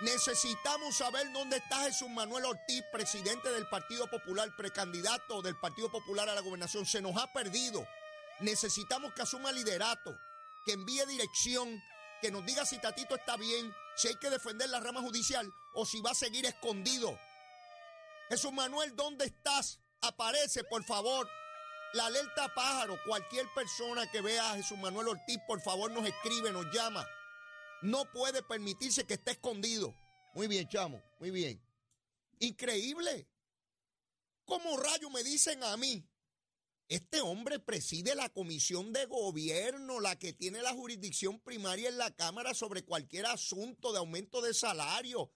Necesitamos 0.00 0.96
saber 0.96 1.32
dónde 1.32 1.56
está 1.56 1.82
Jesús 1.82 2.08
Manuel 2.08 2.44
Ortiz, 2.44 2.84
presidente 2.92 3.50
del 3.50 3.68
Partido 3.68 4.08
Popular, 4.08 4.54
precandidato 4.56 5.42
del 5.42 5.58
Partido 5.58 5.90
Popular 5.90 6.28
a 6.28 6.36
la 6.36 6.40
gobernación. 6.40 6.86
Se 6.86 7.02
nos 7.02 7.16
ha 7.16 7.32
perdido. 7.32 7.84
Necesitamos 8.38 9.12
que 9.12 9.22
asuma 9.22 9.50
liderato, 9.50 10.16
que 10.64 10.74
envíe 10.74 11.04
dirección, 11.06 11.82
que 12.22 12.30
nos 12.30 12.46
diga 12.46 12.64
si 12.64 12.78
Tatito 12.78 13.16
está 13.16 13.36
bien, 13.36 13.74
si 13.96 14.06
hay 14.06 14.14
que 14.16 14.30
defender 14.30 14.68
la 14.70 14.78
rama 14.78 15.00
judicial 15.00 15.52
o 15.74 15.84
si 15.84 16.00
va 16.00 16.12
a 16.12 16.14
seguir 16.14 16.46
escondido. 16.46 17.18
Jesús 18.28 18.52
Manuel, 18.52 18.94
¿dónde 18.94 19.24
estás? 19.24 19.80
Aparece, 20.00 20.62
por 20.62 20.84
favor. 20.84 21.28
La 21.94 22.06
alerta 22.06 22.52
pájaro, 22.54 22.98
cualquier 23.06 23.46
persona 23.54 24.10
que 24.10 24.20
vea 24.20 24.52
a 24.52 24.56
Jesús 24.56 24.78
Manuel 24.78 25.08
Ortiz, 25.08 25.38
por 25.46 25.60
favor 25.62 25.90
nos 25.90 26.06
escribe, 26.06 26.52
nos 26.52 26.66
llama. 26.72 27.06
No 27.80 28.10
puede 28.12 28.42
permitirse 28.42 29.06
que 29.06 29.14
esté 29.14 29.32
escondido. 29.32 29.94
Muy 30.34 30.48
bien, 30.48 30.68
chamo, 30.68 31.02
muy 31.18 31.30
bien. 31.30 31.62
Increíble. 32.40 33.26
¿Cómo 34.44 34.76
rayo 34.76 35.08
me 35.08 35.22
dicen 35.22 35.62
a 35.64 35.76
mí? 35.78 36.06
Este 36.88 37.20
hombre 37.20 37.58
preside 37.58 38.14
la 38.14 38.28
comisión 38.28 38.92
de 38.92 39.06
gobierno, 39.06 40.00
la 40.00 40.18
que 40.18 40.32
tiene 40.32 40.62
la 40.62 40.72
jurisdicción 40.72 41.40
primaria 41.40 41.88
en 41.88 41.98
la 41.98 42.10
Cámara 42.14 42.54
sobre 42.54 42.84
cualquier 42.84 43.26
asunto 43.26 43.92
de 43.92 43.98
aumento 43.98 44.40
de 44.42 44.52
salario, 44.52 45.30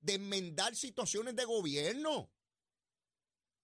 de 0.00 0.14
enmendar 0.14 0.74
situaciones 0.76 1.34
de 1.36 1.44
gobierno. 1.44 2.30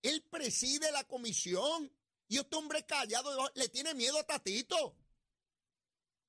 Él 0.02 0.22
preside 0.30 0.90
la 0.92 1.04
comisión 1.04 1.92
y 2.28 2.38
este 2.38 2.56
hombre 2.56 2.84
callado 2.84 3.50
le 3.54 3.68
tiene 3.68 3.94
miedo 3.94 4.18
a 4.18 4.24
Tatito. 4.24 4.96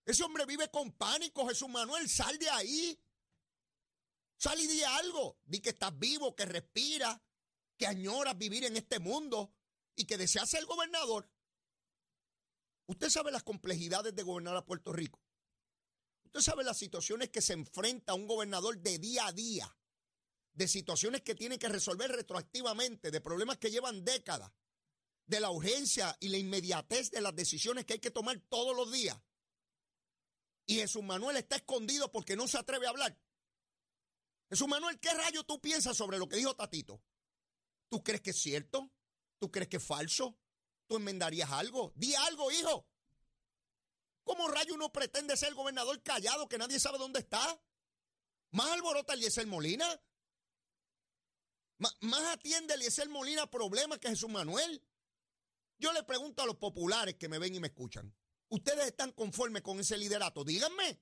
Ese 0.05 0.23
hombre 0.23 0.45
vive 0.45 0.69
con 0.69 0.91
pánico, 0.93 1.47
Jesús 1.47 1.69
Manuel, 1.69 2.07
sal 2.07 2.37
de 2.37 2.49
ahí. 2.49 2.99
Sal 4.37 4.59
y 4.59 4.67
di 4.67 4.83
algo. 4.83 5.39
Di 5.43 5.59
que 5.59 5.69
estás 5.69 5.97
vivo, 5.97 6.35
que 6.35 6.45
respiras, 6.45 7.19
que 7.77 7.87
añoras 7.87 8.37
vivir 8.37 8.63
en 8.65 8.77
este 8.77 8.99
mundo 8.99 9.53
y 9.95 10.05
que 10.05 10.17
deseas 10.17 10.49
ser 10.49 10.65
gobernador. 10.65 11.29
Usted 12.85 13.09
sabe 13.09 13.31
las 13.31 13.43
complejidades 13.43 14.15
de 14.15 14.23
gobernar 14.23 14.55
a 14.55 14.65
Puerto 14.65 14.93
Rico. 14.93 15.19
Usted 16.25 16.39
sabe 16.41 16.63
las 16.63 16.77
situaciones 16.77 17.29
que 17.29 17.41
se 17.41 17.53
enfrenta 17.53 18.13
un 18.13 18.27
gobernador 18.27 18.77
de 18.77 18.99
día 18.99 19.25
a 19.25 19.31
día, 19.33 19.75
de 20.53 20.67
situaciones 20.67 21.21
que 21.21 21.35
tiene 21.35 21.57
que 21.57 21.67
resolver 21.67 22.11
retroactivamente, 22.11 23.11
de 23.11 23.19
problemas 23.19 23.57
que 23.57 23.71
llevan 23.71 24.05
décadas 24.05 24.51
de 25.27 25.39
la 25.39 25.51
urgencia 25.51 26.17
y 26.19 26.29
la 26.29 26.37
inmediatez 26.37 27.11
de 27.11 27.21
las 27.21 27.35
decisiones 27.35 27.85
que 27.85 27.93
hay 27.93 27.99
que 27.99 28.11
tomar 28.11 28.39
todos 28.49 28.75
los 28.75 28.91
días. 28.91 29.17
Y 30.65 30.75
Jesús 30.75 31.03
Manuel 31.03 31.37
está 31.37 31.57
escondido 31.57 32.11
porque 32.11 32.35
no 32.35 32.47
se 32.47 32.57
atreve 32.57 32.87
a 32.87 32.89
hablar. 32.89 33.17
Jesús 34.49 34.67
Manuel, 34.67 34.99
¿qué 34.99 35.13
rayo 35.13 35.43
tú 35.43 35.59
piensas 35.59 35.95
sobre 35.95 36.17
lo 36.17 36.27
que 36.27 36.37
dijo 36.37 36.55
Tatito? 36.55 37.01
¿Tú 37.89 38.03
crees 38.03 38.21
que 38.21 38.31
es 38.31 38.41
cierto? 38.41 38.89
¿Tú 39.39 39.51
crees 39.51 39.67
que 39.67 39.77
es 39.77 39.83
falso? 39.83 40.37
¿Tú 40.87 40.95
enmendarías 40.95 41.51
algo? 41.51 41.91
Di 41.95 42.15
algo, 42.15 42.51
hijo. 42.51 42.87
¿Cómo 44.23 44.47
rayo 44.47 44.73
uno 44.73 44.91
pretende 44.91 45.37
ser 45.37 45.53
gobernador 45.53 46.01
callado 46.03 46.47
que 46.47 46.57
nadie 46.57 46.79
sabe 46.79 46.97
dónde 46.97 47.19
está? 47.19 47.61
¿Más 48.51 48.67
alborota 48.71 49.13
Eliezer 49.13 49.47
Molina? 49.47 49.87
¿Más 51.77 52.23
atiende 52.33 52.73
Eliezer 52.73 53.07
Molina 53.09 53.49
problemas 53.49 53.99
que 53.99 54.09
Jesús 54.09 54.29
Manuel? 54.29 54.81
Yo 55.79 55.93
le 55.93 56.03
pregunto 56.03 56.41
a 56.41 56.45
los 56.45 56.55
populares 56.55 57.15
que 57.15 57.29
me 57.29 57.39
ven 57.39 57.55
y 57.55 57.59
me 57.59 57.67
escuchan, 57.67 58.13
¿ustedes 58.49 58.87
están 58.87 59.11
conformes 59.11 59.61
con 59.61 59.79
ese 59.79 59.97
liderato? 59.97 60.43
Díganme. 60.43 60.99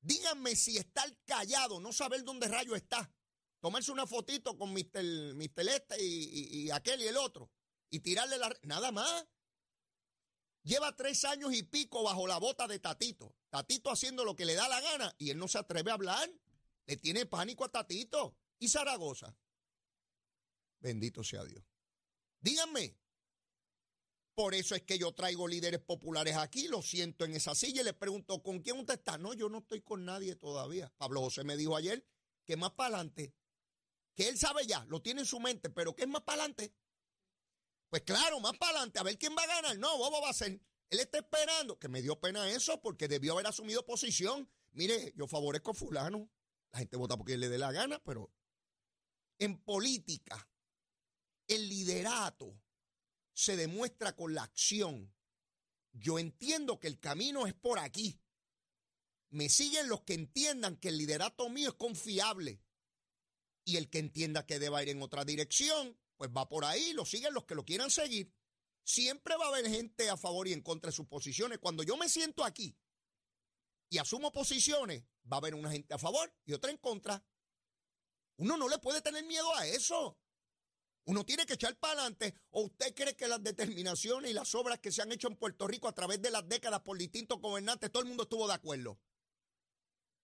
Díganme 0.00 0.56
si 0.56 0.78
estar 0.78 1.14
callado, 1.26 1.78
no 1.78 1.92
saber 1.92 2.24
dónde 2.24 2.48
rayo 2.48 2.74
está, 2.74 3.12
tomarse 3.60 3.92
una 3.92 4.06
fotito 4.06 4.56
con 4.56 4.72
Mr. 4.72 5.68
Este 5.68 6.02
y, 6.02 6.64
y, 6.64 6.70
aquel 6.70 7.02
y 7.02 7.06
el 7.06 7.18
otro 7.18 7.50
y 7.90 8.00
tirarle 8.00 8.38
la... 8.38 8.56
Nada 8.62 8.92
más. 8.92 9.26
Lleva 10.62 10.94
tres 10.94 11.24
años 11.24 11.52
y 11.54 11.62
pico 11.62 12.02
bajo 12.02 12.26
la 12.26 12.38
bota 12.38 12.66
de 12.66 12.78
Tatito. 12.78 13.34
Tatito 13.50 13.90
haciendo 13.90 14.24
lo 14.24 14.36
que 14.36 14.44
le 14.44 14.54
da 14.54 14.68
la 14.68 14.80
gana 14.80 15.14
y 15.18 15.30
él 15.30 15.38
no 15.38 15.48
se 15.48 15.58
atreve 15.58 15.90
a 15.90 15.94
hablar. 15.94 16.30
Le 16.86 16.96
tiene 16.96 17.26
pánico 17.26 17.64
a 17.64 17.70
Tatito. 17.70 18.36
¿Y 18.58 18.68
Zaragoza? 18.68 19.36
Bendito 20.80 21.24
sea 21.24 21.44
Dios. 21.44 21.64
Díganme. 22.40 22.96
Por 24.34 24.54
eso 24.54 24.74
es 24.74 24.82
que 24.82 24.98
yo 24.98 25.12
traigo 25.12 25.46
líderes 25.46 25.80
populares 25.80 26.36
aquí, 26.36 26.68
lo 26.68 26.80
siento 26.80 27.24
en 27.24 27.34
esa 27.34 27.54
silla 27.54 27.82
y 27.82 27.84
le 27.84 27.92
pregunto, 27.92 28.42
¿con 28.42 28.60
quién 28.60 28.78
usted 28.78 28.94
está? 28.94 29.18
No, 29.18 29.34
yo 29.34 29.48
no 29.48 29.58
estoy 29.58 29.82
con 29.82 30.04
nadie 30.04 30.34
todavía. 30.36 30.90
Pablo 30.96 31.20
José 31.20 31.44
me 31.44 31.56
dijo 31.56 31.76
ayer 31.76 32.06
que 32.46 32.56
más 32.56 32.70
para 32.70 32.96
adelante, 32.96 33.34
que 34.14 34.28
él 34.28 34.38
sabe 34.38 34.66
ya, 34.66 34.84
lo 34.86 35.02
tiene 35.02 35.20
en 35.20 35.26
su 35.26 35.40
mente, 35.40 35.68
pero 35.68 35.94
que 35.94 36.04
es 36.04 36.08
más 36.08 36.22
para 36.22 36.42
adelante. 36.42 36.74
Pues 37.90 38.02
claro, 38.02 38.40
más 38.40 38.56
para 38.56 38.70
adelante, 38.72 38.98
a 38.98 39.02
ver 39.02 39.18
quién 39.18 39.36
va 39.36 39.42
a 39.42 39.46
ganar. 39.46 39.78
No, 39.78 39.98
Bobo 39.98 40.22
va 40.22 40.30
a 40.30 40.34
ser. 40.34 40.60
Él 40.88 41.00
está 41.00 41.18
esperando, 41.18 41.78
que 41.78 41.88
me 41.88 42.02
dio 42.02 42.18
pena 42.18 42.48
eso 42.50 42.80
porque 42.80 43.08
debió 43.08 43.34
haber 43.34 43.46
asumido 43.46 43.84
posición. 43.84 44.48
Mire, 44.72 45.12
yo 45.16 45.26
favorezco 45.26 45.72
a 45.72 45.74
fulano. 45.74 46.30
La 46.72 46.78
gente 46.78 46.96
vota 46.96 47.16
porque 47.16 47.36
le 47.36 47.48
dé 47.48 47.58
la 47.58 47.72
gana, 47.72 48.00
pero 48.04 48.32
en 49.38 49.62
política, 49.62 50.49
el 51.50 51.68
liderato 51.68 52.56
se 53.32 53.56
demuestra 53.56 54.14
con 54.14 54.34
la 54.34 54.44
acción. 54.44 55.12
Yo 55.92 56.20
entiendo 56.20 56.78
que 56.78 56.86
el 56.86 57.00
camino 57.00 57.46
es 57.46 57.54
por 57.54 57.80
aquí. 57.80 58.20
Me 59.30 59.48
siguen 59.48 59.88
los 59.88 60.02
que 60.02 60.14
entiendan 60.14 60.76
que 60.76 60.88
el 60.88 60.98
liderato 60.98 61.48
mío 61.48 61.70
es 61.70 61.74
confiable. 61.74 62.62
Y 63.64 63.76
el 63.76 63.90
que 63.90 63.98
entienda 63.98 64.46
que 64.46 64.60
deba 64.60 64.82
ir 64.82 64.90
en 64.90 65.02
otra 65.02 65.24
dirección, 65.24 65.98
pues 66.16 66.30
va 66.30 66.48
por 66.48 66.64
ahí, 66.64 66.92
lo 66.92 67.04
siguen 67.04 67.34
los 67.34 67.44
que 67.44 67.56
lo 67.56 67.64
quieran 67.64 67.90
seguir. 67.90 68.32
Siempre 68.84 69.36
va 69.36 69.46
a 69.46 69.48
haber 69.48 69.68
gente 69.68 70.08
a 70.08 70.16
favor 70.16 70.46
y 70.46 70.52
en 70.52 70.62
contra 70.62 70.90
de 70.90 70.96
sus 70.96 71.06
posiciones. 71.06 71.58
Cuando 71.58 71.82
yo 71.82 71.96
me 71.96 72.08
siento 72.08 72.44
aquí 72.44 72.78
y 73.88 73.98
asumo 73.98 74.30
posiciones, 74.30 75.02
va 75.30 75.36
a 75.36 75.38
haber 75.38 75.56
una 75.56 75.70
gente 75.72 75.94
a 75.94 75.98
favor 75.98 76.32
y 76.44 76.52
otra 76.52 76.70
en 76.70 76.76
contra. 76.76 77.24
Uno 78.36 78.56
no 78.56 78.68
le 78.68 78.78
puede 78.78 79.02
tener 79.02 79.24
miedo 79.24 79.52
a 79.56 79.66
eso. 79.66 80.19
Uno 81.04 81.24
tiene 81.24 81.46
que 81.46 81.54
echar 81.54 81.76
para 81.78 81.94
adelante. 81.94 82.34
¿O 82.50 82.62
usted 82.62 82.94
cree 82.94 83.16
que 83.16 83.28
las 83.28 83.42
determinaciones 83.42 84.30
y 84.30 84.34
las 84.34 84.54
obras 84.54 84.78
que 84.78 84.92
se 84.92 85.02
han 85.02 85.12
hecho 85.12 85.28
en 85.28 85.36
Puerto 85.36 85.66
Rico 85.66 85.88
a 85.88 85.94
través 85.94 86.20
de 86.22 86.30
las 86.30 86.48
décadas 86.48 86.80
por 86.80 86.98
distintos 86.98 87.40
gobernantes, 87.40 87.90
todo 87.90 88.02
el 88.02 88.08
mundo 88.08 88.24
estuvo 88.24 88.46
de 88.46 88.54
acuerdo? 88.54 88.98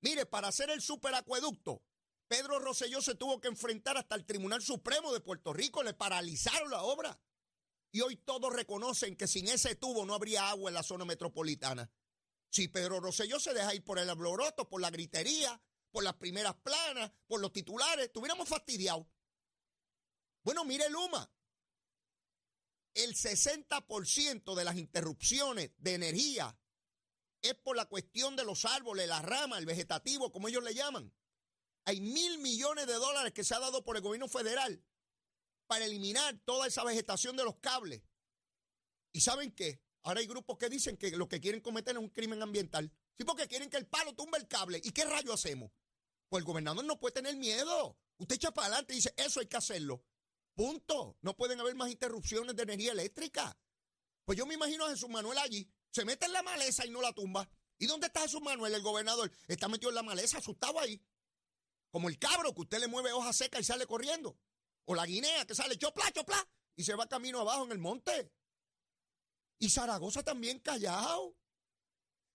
Mire, 0.02 0.26
para 0.26 0.49
hacer 0.49 0.71
el 0.71 0.80
superacueducto, 0.80 1.83
Pedro 2.28 2.59
Rosselló 2.59 3.00
se 3.00 3.14
tuvo 3.14 3.40
que 3.40 3.49
enfrentar 3.49 3.97
hasta 3.97 4.14
el 4.14 4.25
Tribunal 4.25 4.62
Supremo 4.62 5.12
de 5.12 5.21
Puerto 5.21 5.52
Rico, 5.52 5.83
le 5.83 5.95
paralizaron 5.95 6.71
la 6.71 6.83
obra. 6.83 7.18
Y 7.92 8.00
hoy 8.00 8.16
todos 8.16 8.52
reconocen 8.52 9.16
que 9.16 9.26
sin 9.26 9.49
ese 9.49 9.75
tubo 9.76 10.04
no 10.04 10.14
habría 10.14 10.50
agua 10.50 10.71
en 10.71 10.75
la 10.75 10.83
zona 10.83 11.04
metropolitana. 11.04 11.90
Si 12.50 12.68
Pedro 12.68 13.00
Rosselló 13.00 13.40
se 13.40 13.54
deja 13.54 13.75
ir 13.75 13.85
por 13.85 13.99
el 13.99 14.11
abloroto, 14.11 14.68
por 14.68 14.80
la 14.80 14.90
gritería, 14.90 15.61
por 15.90 16.04
las 16.04 16.14
primeras 16.14 16.54
planas, 16.56 17.11
por 17.26 17.40
los 17.40 17.52
titulares, 17.52 18.06
estuviéramos 18.06 18.49
fastidiados. 18.49 19.06
Bueno, 20.46 20.64
mire 20.64 20.88
Luma. 20.90 21.28
El 22.94 23.16
60% 23.16 24.54
de 24.54 24.64
las 24.64 24.76
interrupciones 24.76 25.72
de 25.76 25.94
energía 25.94 26.56
es 27.42 27.56
por 27.56 27.76
la 27.76 27.86
cuestión 27.86 28.36
de 28.36 28.44
los 28.44 28.64
árboles, 28.64 29.08
las 29.08 29.24
ramas, 29.24 29.58
el 29.58 29.66
vegetativo, 29.66 30.30
como 30.30 30.46
ellos 30.46 30.62
le 30.62 30.72
llaman. 30.72 31.12
Hay 31.84 32.00
mil 32.00 32.38
millones 32.38 32.86
de 32.86 32.92
dólares 32.92 33.32
que 33.32 33.42
se 33.42 33.56
ha 33.56 33.58
dado 33.58 33.82
por 33.82 33.96
el 33.96 34.02
gobierno 34.02 34.28
federal 34.28 34.84
para 35.66 35.84
eliminar 35.84 36.38
toda 36.44 36.68
esa 36.68 36.84
vegetación 36.84 37.36
de 37.36 37.42
los 37.42 37.56
cables. 37.56 38.04
¿Y 39.12 39.22
saben 39.22 39.50
qué? 39.50 39.82
Ahora 40.04 40.20
hay 40.20 40.28
grupos 40.28 40.58
que 40.58 40.68
dicen 40.68 40.96
que 40.96 41.10
lo 41.10 41.28
que 41.28 41.40
quieren 41.40 41.60
cometer 41.60 41.96
es 41.96 42.00
un 42.00 42.10
crimen 42.10 42.40
ambiental. 42.40 42.92
Sí, 43.18 43.24
porque 43.24 43.48
quieren 43.48 43.68
que 43.68 43.78
el 43.78 43.88
palo 43.88 44.14
tumbe 44.14 44.38
el 44.38 44.46
cable. 44.46 44.80
¿Y 44.84 44.92
qué 44.92 45.06
rayo 45.06 45.32
hacemos? 45.32 45.72
Pues 46.28 46.42
el 46.42 46.46
gobernador 46.46 46.84
no 46.84 47.00
puede 47.00 47.14
tener 47.14 47.34
miedo. 47.36 47.98
Usted 48.18 48.36
echa 48.36 48.52
para 48.52 48.68
adelante 48.68 48.92
y 48.92 48.98
dice, 48.98 49.12
eso 49.16 49.40
hay 49.40 49.46
que 49.46 49.56
hacerlo. 49.56 50.04
Punto. 50.56 51.18
No 51.20 51.36
pueden 51.36 51.60
haber 51.60 51.75
más 51.75 51.90
interrupciones 51.90 52.56
de 52.56 52.62
energía 52.62 52.92
eléctrica. 52.92 53.56
Pues 54.25 54.38
yo 54.38 54.46
me 54.46 54.54
imagino 54.54 54.86
a 54.86 54.90
Jesús 54.90 55.10
Manuel 55.10 55.36
allí. 55.38 55.70
Se 55.90 56.04
mete 56.04 56.25
en 56.25 56.32
la 56.32 56.42
maleza 56.42 56.86
y 56.86 56.90
no 56.90 57.02
la 57.02 57.12
tumba. 57.12 57.48
¿Y 57.78 57.86
dónde 57.86 58.06
está 58.06 58.22
Jesús 58.22 58.40
Manuel, 58.40 58.75
el 58.75 58.82
gobernador? 58.82 59.30
Está 59.46 59.68
metido 59.68 59.90
en 59.90 59.96
la 59.96 60.02
maleza, 60.02 60.38
asustado 60.38 60.80
ahí. 60.80 60.98
Como 61.90 62.08
el 62.08 62.18
cabro 62.18 62.54
que 62.54 62.62
usted 62.62 62.80
le 62.80 62.88
mueve 62.88 63.12
hoja 63.12 63.34
seca 63.34 63.60
y 63.60 63.64
sale 63.64 63.86
corriendo. 63.86 64.38
O 64.86 64.94
la 64.94 65.04
guinea 65.04 65.44
que 65.44 65.54
sale 65.54 65.76
chopla, 65.76 66.10
chopla. 66.10 66.48
Y 66.75 66.84
se 66.84 66.94
va 66.94 67.06
camino 67.06 67.40
abajo 67.40 67.64
en 67.64 67.72
el 67.72 67.78
monte. 67.78 68.32
Y 69.58 69.68
Zaragoza 69.68 70.22
también 70.22 70.58
callado. 70.60 71.36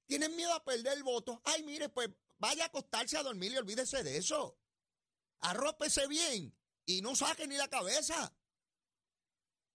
Tienen 0.06 0.36
miedo 0.36 0.54
a 0.54 0.63
perder 0.63 0.96
el 0.96 1.04
voto. 1.04 1.42
Ay, 1.44 1.64
mire, 1.64 1.90
pues 1.90 2.10
vaya 2.38 2.66
a 2.66 2.68
acostarse 2.68 3.18
a 3.18 3.24
dormir 3.24 3.51
y 3.51 3.57
olvídese 3.57 4.03
de 4.03 4.18
eso. 4.18 4.60
Arrópese 5.40 6.07
bien 6.07 6.55
y 6.85 7.01
no 7.01 7.15
saque 7.15 7.48
ni 7.48 7.55
la 7.55 7.67
cabeza. 7.67 8.33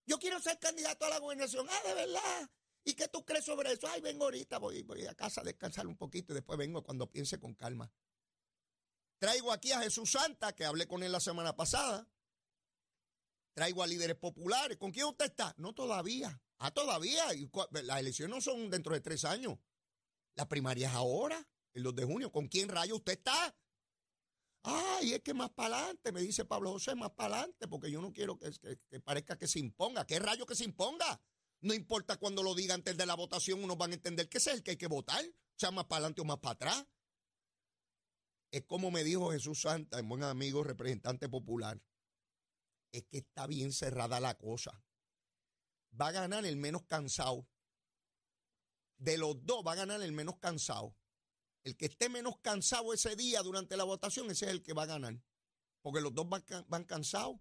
Yo 0.06 0.18
quiero 0.18 0.40
ser 0.40 0.58
candidato 0.58 1.04
a 1.04 1.10
la 1.10 1.18
gobernación. 1.18 1.66
Ah, 1.68 1.88
de 1.88 1.94
verdad. 1.94 2.50
¿Y 2.84 2.94
qué 2.94 3.08
tú 3.08 3.24
crees 3.24 3.44
sobre 3.44 3.72
eso? 3.72 3.88
Ay, 3.88 4.00
vengo 4.00 4.24
ahorita, 4.24 4.58
voy, 4.58 4.84
a 5.08 5.14
casa 5.14 5.40
a 5.40 5.44
descansar 5.44 5.88
un 5.88 5.96
poquito 5.96 6.32
y 6.32 6.36
después 6.36 6.56
vengo 6.56 6.84
cuando 6.84 7.10
piense 7.10 7.40
con 7.40 7.54
calma. 7.54 7.92
Traigo 9.18 9.50
aquí 9.50 9.72
a 9.72 9.80
Jesús 9.80 10.12
Santa, 10.12 10.54
que 10.54 10.64
hablé 10.64 10.86
con 10.86 11.02
él 11.02 11.10
la 11.10 11.18
semana 11.18 11.56
pasada. 11.56 12.08
Traigo 13.54 13.82
a 13.82 13.86
líderes 13.88 14.16
populares. 14.16 14.76
¿Con 14.76 14.92
quién 14.92 15.06
usted 15.06 15.24
está? 15.24 15.54
No 15.58 15.74
todavía. 15.74 16.40
Ah, 16.58 16.70
todavía. 16.70 17.24
Las 17.70 17.98
elecciones 17.98 18.34
no 18.34 18.40
son 18.40 18.70
dentro 18.70 18.94
de 18.94 19.00
tres 19.00 19.24
años. 19.24 19.58
La 20.36 20.46
primaria 20.46 20.88
es 20.88 20.94
ahora, 20.94 21.44
el 21.72 21.82
2 21.82 21.96
de 21.96 22.04
junio. 22.04 22.30
¿Con 22.30 22.46
quién 22.46 22.68
rayo 22.68 22.96
usted 22.96 23.14
está? 23.14 23.56
Ay, 24.68 25.12
es 25.12 25.22
que 25.22 25.33
más 25.33 25.50
para 25.50 25.79
adelante, 25.79 26.11
me 26.11 26.20
dice 26.20 26.44
Pablo 26.44 26.72
José, 26.72 26.96
más 26.96 27.12
para 27.12 27.37
adelante, 27.37 27.68
porque 27.68 27.88
yo 27.88 28.00
no 28.00 28.12
quiero 28.12 28.37
que, 28.37 28.50
que- 28.50 28.79
que 28.90 29.00
parezca 29.00 29.38
que 29.38 29.46
se 29.46 29.61
imponga. 29.61 30.05
¿Qué 30.05 30.18
rayo 30.18 30.44
que 30.44 30.57
se 30.57 30.64
imponga? 30.64 31.20
No 31.61 31.72
importa 31.72 32.16
cuando 32.16 32.42
lo 32.42 32.52
diga 32.55 32.74
antes 32.74 32.96
de 32.96 33.07
la 33.07 33.14
votación, 33.14 33.62
unos 33.62 33.79
van 33.79 33.92
a 33.92 33.94
entender 33.94 34.29
que 34.29 34.38
es 34.38 34.46
el 34.48 34.64
que 34.64 34.72
hay 34.72 34.76
que 34.76 34.88
votar, 34.88 35.24
sea 35.57 35.70
más 35.70 35.85
para 35.85 35.98
adelante 35.98 36.20
o 36.20 36.24
más 36.24 36.38
para 36.38 36.55
atrás. 36.55 36.87
Es 38.50 38.64
como 38.64 38.90
me 38.90 39.05
dijo 39.05 39.31
Jesús 39.31 39.61
Santa, 39.61 39.98
el 40.00 40.07
buen 40.07 40.24
amigo 40.24 40.64
representante 40.64 41.29
popular. 41.29 41.81
Es 42.92 43.05
que 43.05 43.18
está 43.18 43.46
bien 43.46 43.72
cerrada 43.72 44.18
la 44.18 44.37
cosa. 44.37 44.85
Va 46.00 46.09
a 46.09 46.12
ganar 46.12 46.44
el 46.44 46.57
menos 46.57 46.85
cansado. 46.87 47.46
De 48.98 49.16
los 49.16 49.44
dos 49.46 49.64
va 49.64 49.72
a 49.72 49.76
ganar 49.76 50.02
el 50.02 50.12
menos 50.12 50.38
cansado. 50.38 50.96
El 51.66 51.76
que 51.76 51.87
esté 51.87 52.09
menos 52.09 52.38
cansado 52.38 52.92
ese 52.92 53.16
día 53.16 53.42
durante 53.42 53.76
la 53.76 53.83
votación, 53.83 54.31
ese 54.31 54.44
es 54.44 54.52
el 54.52 54.62
que 54.62 54.72
va 54.72 54.85
a 54.85 54.87
ganar. 54.87 55.20
Porque 55.83 56.00
los 56.00 56.14
dos 56.14 56.29
van, 56.29 56.42
ca- 56.42 56.64
van 56.68 56.85
cansados. 56.85 57.40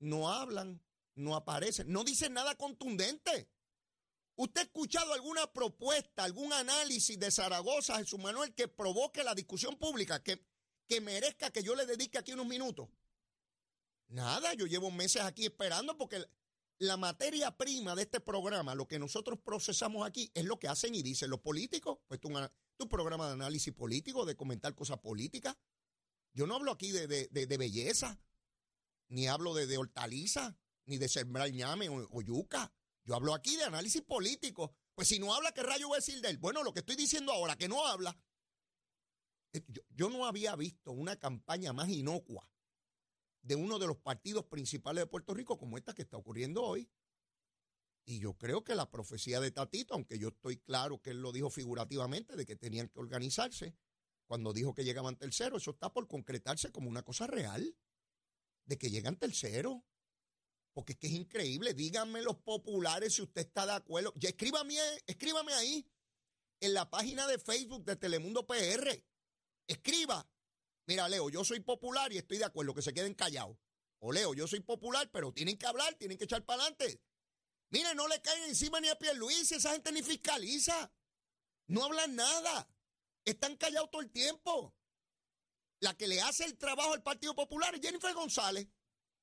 No 0.00 0.28
hablan, 0.30 0.82
no 1.14 1.34
aparecen, 1.34 1.90
no 1.90 2.04
dicen 2.04 2.34
nada 2.34 2.54
contundente. 2.56 3.48
¿Usted 4.36 4.60
ha 4.60 4.64
escuchado 4.64 5.14
alguna 5.14 5.50
propuesta, 5.50 6.24
algún 6.24 6.52
análisis 6.52 7.18
de 7.18 7.30
Zaragoza, 7.30 7.96
Jesús 7.96 8.20
Manuel, 8.20 8.54
que 8.54 8.68
provoque 8.68 9.24
la 9.24 9.34
discusión 9.34 9.78
pública, 9.78 10.22
que, 10.22 10.46
que 10.86 11.00
merezca 11.00 11.50
que 11.50 11.62
yo 11.62 11.74
le 11.74 11.86
dedique 11.86 12.18
aquí 12.18 12.34
unos 12.34 12.46
minutos? 12.46 12.90
Nada, 14.08 14.52
yo 14.52 14.66
llevo 14.66 14.90
meses 14.90 15.22
aquí 15.22 15.46
esperando 15.46 15.96
porque 15.96 16.22
la 16.78 16.96
materia 16.96 17.56
prima 17.56 17.94
de 17.94 18.02
este 18.02 18.20
programa, 18.20 18.74
lo 18.74 18.86
que 18.86 18.98
nosotros 18.98 19.38
procesamos 19.44 20.06
aquí, 20.06 20.30
es 20.34 20.44
lo 20.44 20.58
que 20.58 20.68
hacen 20.68 20.94
y 20.94 21.02
dicen 21.02 21.30
los 21.30 21.40
políticos. 21.40 21.98
Pues 22.06 22.20
tu, 22.20 22.30
tu 22.76 22.88
programa 22.88 23.26
de 23.26 23.32
análisis 23.32 23.74
político, 23.74 24.24
de 24.24 24.36
comentar 24.36 24.74
cosas 24.74 24.98
políticas. 24.98 25.56
Yo 26.32 26.46
no 26.46 26.54
hablo 26.54 26.70
aquí 26.72 26.92
de, 26.92 27.06
de- 27.08 27.28
de- 27.28 27.56
belleza, 27.56 28.20
ni 29.08 29.26
hablo 29.26 29.54
de, 29.54 29.76
hortaliza, 29.76 30.56
ni 30.86 30.98
de 30.98 31.08
sembrar 31.08 31.50
ñame 31.50 31.88
o, 31.88 32.06
o 32.12 32.22
yuca. 32.22 32.72
Yo 33.04 33.14
hablo 33.16 33.34
aquí 33.34 33.56
de 33.56 33.64
análisis 33.64 34.02
político. 34.02 34.72
Pues 34.94 35.08
si 35.08 35.18
no 35.18 35.34
habla, 35.34 35.52
¿qué 35.52 35.62
rayo 35.62 35.88
voy 35.88 35.96
a 35.96 36.00
decir 36.00 36.20
de 36.20 36.28
él? 36.30 36.38
Bueno, 36.38 36.62
lo 36.62 36.72
que 36.72 36.80
estoy 36.80 36.96
diciendo 36.96 37.32
ahora, 37.32 37.56
que 37.56 37.68
no 37.68 37.84
habla. 37.86 38.16
Eh, 39.52 39.62
Yo, 39.68 39.82
yo 39.90 40.10
no 40.10 40.26
había 40.26 40.54
visto 40.56 40.92
una 40.92 41.16
campaña 41.16 41.72
más 41.72 41.88
inocua 41.88 42.48
de 43.42 43.54
uno 43.54 43.78
de 43.78 43.86
los 43.86 43.96
partidos 43.96 44.44
principales 44.46 45.02
de 45.02 45.06
Puerto 45.06 45.34
Rico 45.34 45.58
como 45.58 45.78
esta 45.78 45.94
que 45.94 46.02
está 46.02 46.16
ocurriendo 46.16 46.62
hoy. 46.62 46.90
Y 48.04 48.20
yo 48.20 48.34
creo 48.38 48.64
que 48.64 48.74
la 48.74 48.90
profecía 48.90 49.38
de 49.40 49.50
Tatito, 49.50 49.94
aunque 49.94 50.18
yo 50.18 50.28
estoy 50.28 50.56
claro 50.56 51.00
que 51.02 51.10
él 51.10 51.20
lo 51.20 51.30
dijo 51.30 51.50
figurativamente 51.50 52.36
de 52.36 52.46
que 52.46 52.56
tenían 52.56 52.88
que 52.88 52.98
organizarse, 52.98 53.76
cuando 54.26 54.52
dijo 54.52 54.74
que 54.74 54.84
llegaban 54.84 55.16
tercero, 55.16 55.56
eso 55.56 55.72
está 55.72 55.92
por 55.92 56.06
concretarse 56.08 56.70
como 56.70 56.88
una 56.88 57.02
cosa 57.02 57.26
real, 57.26 57.76
de 58.64 58.78
que 58.78 58.90
llegan 58.90 59.16
tercero. 59.16 59.84
Porque 60.72 60.92
es 60.92 60.98
que 60.98 61.08
es 61.08 61.14
increíble. 61.14 61.74
Díganme 61.74 62.22
los 62.22 62.36
populares 62.36 63.14
si 63.14 63.22
usted 63.22 63.42
está 63.42 63.66
de 63.66 63.72
acuerdo. 63.72 64.12
Ya 64.16 64.28
escríbame, 64.28 64.76
escríbame 65.06 65.52
ahí 65.54 65.90
en 66.60 66.74
la 66.74 66.88
página 66.88 67.26
de 67.26 67.38
Facebook 67.38 67.84
de 67.84 67.96
Telemundo 67.96 68.46
PR. 68.46 69.02
Escriba. 69.66 70.26
Mira, 70.88 71.06
Leo, 71.06 71.28
yo 71.28 71.44
soy 71.44 71.60
popular 71.60 72.10
y 72.14 72.16
estoy 72.16 72.38
de 72.38 72.46
acuerdo, 72.46 72.72
que 72.72 72.80
se 72.80 72.94
queden 72.94 73.12
callados. 73.12 73.58
O 73.98 74.10
Leo, 74.10 74.32
yo 74.32 74.48
soy 74.48 74.60
popular, 74.60 75.10
pero 75.12 75.34
tienen 75.34 75.58
que 75.58 75.66
hablar, 75.66 75.94
tienen 75.96 76.16
que 76.16 76.24
echar 76.24 76.42
para 76.46 76.62
adelante. 76.62 77.02
Mire, 77.68 77.94
no 77.94 78.08
le 78.08 78.22
caen 78.22 78.44
encima 78.44 78.80
ni 78.80 78.88
a 78.88 78.98
Pierluisi, 78.98 79.56
esa 79.56 79.72
gente 79.72 79.92
ni 79.92 80.02
fiscaliza. 80.02 80.90
No 81.66 81.84
hablan 81.84 82.16
nada. 82.16 82.70
Están 83.26 83.58
callados 83.58 83.90
todo 83.90 84.00
el 84.00 84.10
tiempo. 84.10 84.74
La 85.80 85.94
que 85.94 86.08
le 86.08 86.22
hace 86.22 86.46
el 86.46 86.56
trabajo 86.56 86.94
al 86.94 87.02
Partido 87.02 87.34
Popular 87.34 87.74
es 87.74 87.82
Jennifer 87.82 88.14
González, 88.14 88.66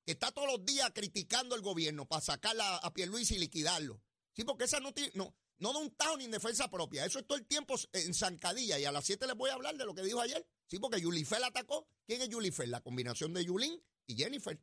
que 0.05 0.11
está 0.11 0.31
todos 0.31 0.47
los 0.47 0.63
días 0.63 0.91
criticando 0.93 1.55
al 1.55 1.61
gobierno 1.61 2.07
para 2.07 2.21
sacarla 2.21 2.77
a 2.77 2.93
Pierluisi 2.93 3.37
y 3.37 3.39
liquidarlo. 3.39 4.03
Sí, 4.33 4.43
porque 4.43 4.65
esa 4.65 4.79
no 4.79 4.93
tiene, 4.93 5.13
no, 5.15 5.35
no 5.57 5.71
da 5.71 5.79
un 5.79 5.91
tajo 5.95 6.17
ni 6.17 6.25
en 6.25 6.31
defensa 6.31 6.69
propia. 6.69 7.05
Eso 7.05 7.19
es 7.19 7.27
todo 7.27 7.37
el 7.37 7.45
tiempo 7.45 7.75
en 7.93 8.13
zancadilla. 8.13 8.79
Y 8.79 8.85
a 8.85 8.91
las 8.91 9.05
7 9.05 9.25
les 9.27 9.35
voy 9.35 9.49
a 9.49 9.53
hablar 9.53 9.77
de 9.77 9.85
lo 9.85 9.93
que 9.93 10.01
dijo 10.01 10.19
ayer. 10.19 10.45
Sí, 10.67 10.79
porque 10.79 10.99
Yulifer 10.99 11.39
la 11.39 11.47
atacó. 11.47 11.87
¿Quién 12.05 12.21
es 12.21 12.29
Yulifer? 12.29 12.67
La 12.67 12.81
combinación 12.81 13.33
de 13.33 13.45
Yulín 13.45 13.81
y 14.07 14.15
Jennifer. 14.15 14.61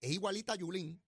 Es 0.00 0.10
igualita 0.10 0.54
a 0.54 0.56
Yulín. 0.56 1.02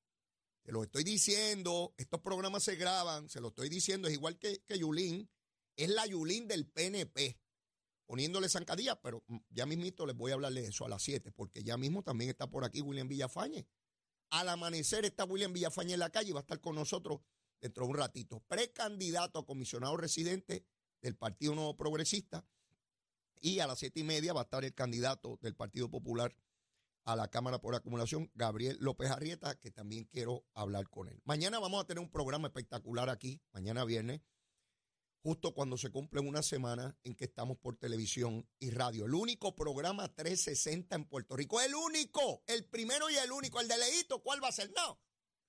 Te 0.62 0.72
lo 0.72 0.83
estoy 0.83 1.05
diciendo, 1.05 1.94
estos 1.96 2.20
programas 2.20 2.64
se 2.64 2.74
graban, 2.74 3.29
se 3.29 3.40
lo 3.40 3.48
estoy 3.48 3.68
diciendo, 3.68 4.09
es 4.09 4.14
igual 4.14 4.37
que, 4.37 4.64
que 4.66 4.76
Yulín, 4.76 5.31
es 5.76 5.88
la 5.90 6.05
Yulín 6.07 6.48
del 6.48 6.66
PNP, 6.66 7.38
poniéndole 8.05 8.48
zancadilla, 8.48 9.00
pero 9.00 9.22
ya 9.48 9.64
mismito 9.64 10.07
les 10.07 10.16
voy 10.16 10.33
a 10.33 10.35
hablar 10.35 10.52
de 10.52 10.66
eso 10.66 10.85
a 10.85 10.88
las 10.88 11.05
7, 11.05 11.31
porque 11.31 11.62
ya 11.62 11.76
mismo 11.76 12.02
también 12.02 12.31
está 12.31 12.50
por 12.50 12.64
aquí 12.64 12.81
William 12.81 13.07
Villafañe. 13.07 13.68
Al 14.31 14.48
amanecer 14.48 15.05
está 15.05 15.24
William 15.24 15.52
Villafañe 15.52 15.92
en 15.92 16.00
la 16.00 16.11
calle 16.11 16.31
y 16.31 16.33
va 16.33 16.40
a 16.40 16.42
estar 16.42 16.61
con 16.61 16.74
nosotros 16.74 17.20
dentro 17.61 17.85
de 17.85 17.90
un 17.90 17.97
ratito. 17.97 18.40
Precandidato 18.49 19.38
a 19.38 19.47
comisionado 19.47 19.97
residente 19.97 20.64
del 21.03 21.16
Partido 21.16 21.55
Nuevo 21.55 21.77
Progresista. 21.77 22.45
Y 23.40 23.61
a 23.61 23.66
las 23.66 23.79
siete 23.79 24.01
y 24.01 24.05
media 24.05 24.33
va 24.33 24.40
a 24.40 24.45
estar 24.45 24.64
el 24.64 24.75
candidato 24.75 25.38
del 25.42 25.55
Partido 25.55 25.90
Popular 25.90 26.35
a 27.05 27.14
la 27.14 27.29
Cámara 27.29 27.61
por 27.61 27.75
Acumulación, 27.75 28.31
Gabriel 28.35 28.77
López 28.81 29.11
Arrieta, 29.11 29.55
que 29.55 29.71
también 29.71 30.05
quiero 30.05 30.45
hablar 30.55 30.88
con 30.90 31.09
él. 31.09 31.21
Mañana 31.25 31.61
vamos 31.61 31.83
a 31.83 31.87
tener 31.87 32.03
un 32.03 32.11
programa 32.11 32.49
espectacular 32.49 33.09
aquí, 33.09 33.40
mañana 33.53 33.85
viernes, 33.85 34.23
justo 35.23 35.55
cuando 35.55 35.77
se 35.77 35.90
cumple 35.90 36.21
una 36.21 36.42
semana 36.42 36.97
en 37.05 37.14
que 37.14 37.27
estamos 37.27 37.59
por 37.59 37.77
televisión 37.77 38.49
y 38.59 38.71
radio. 38.71 39.07
El 39.07 39.14
único 39.14 39.55
programa 39.55 40.12
360 40.12 40.97
en 40.97 41.05
Puerto 41.05 41.37
Rico, 41.37 41.61
el 41.61 41.77
único, 41.77 42.42
el 42.49 42.64
primero 42.64 43.09
y 43.09 43.16
el 43.16 43.31
único, 43.31 43.61
el 43.61 43.69
de 43.69 43.79
Leito, 43.79 44.21
¿cuál 44.23 44.42
va 44.42 44.49
a 44.49 44.53
ser? 44.53 44.73
No. 44.75 44.99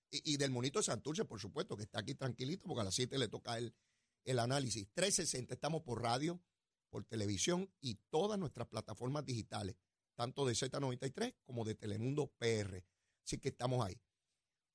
Y, 0.09 0.37
del 0.37 0.51
monito 0.51 0.79
de 0.79 0.83
Santurce, 0.83 1.25
por 1.25 1.39
supuesto, 1.39 1.75
que 1.75 1.83
está 1.83 1.99
aquí 1.99 2.15
tranquilito, 2.15 2.65
porque 2.65 2.81
a 2.81 2.85
las 2.85 2.95
7 2.95 3.17
le 3.17 3.27
toca 3.27 3.57
el, 3.57 3.75
el 4.23 4.39
análisis. 4.39 4.87
360, 4.93 5.53
estamos 5.53 5.81
por 5.81 6.01
radio, 6.01 6.41
por 6.89 7.03
televisión 7.03 7.69
y 7.81 7.95
todas 8.09 8.39
nuestras 8.39 8.67
plataformas 8.67 9.25
digitales, 9.25 9.75
tanto 10.15 10.45
de 10.45 10.53
Z93 10.53 11.35
como 11.43 11.65
de 11.65 11.75
Telemundo 11.75 12.31
PR. 12.37 12.85
Así 13.25 13.37
que 13.37 13.49
estamos 13.49 13.85
ahí. 13.85 13.99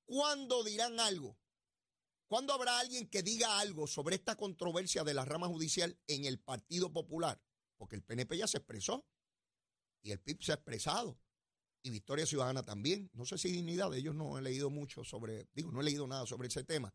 ¿Cuándo 0.04 0.62
dirán 0.64 1.00
algo? 1.00 1.38
¿Cuándo 2.26 2.52
habrá 2.52 2.78
alguien 2.78 3.08
que 3.08 3.22
diga 3.22 3.58
algo 3.58 3.86
sobre 3.86 4.16
esta 4.16 4.36
controversia 4.36 5.04
de 5.04 5.14
la 5.14 5.24
rama 5.24 5.48
judicial 5.48 5.98
en 6.06 6.24
el 6.24 6.38
Partido 6.38 6.92
Popular? 6.92 7.42
Porque 7.76 7.96
el 7.96 8.02
PNP 8.02 8.38
ya 8.38 8.46
se 8.46 8.58
expresó 8.58 9.06
y 10.02 10.12
el 10.12 10.20
PIB 10.20 10.42
se 10.42 10.52
ha 10.52 10.54
expresado 10.56 11.18
y 11.82 11.90
Victoria 11.90 12.26
Ciudadana 12.26 12.62
también. 12.62 13.10
No 13.14 13.24
sé 13.26 13.38
si 13.38 13.50
dignidad 13.50 13.90
de 13.90 13.98
ellos 13.98 14.14
no 14.14 14.38
he 14.38 14.42
leído 14.42 14.70
mucho 14.70 15.04
sobre, 15.04 15.48
digo, 15.52 15.70
no 15.72 15.80
he 15.80 15.84
leído 15.84 16.06
nada 16.06 16.26
sobre 16.26 16.48
ese 16.48 16.64
tema. 16.64 16.94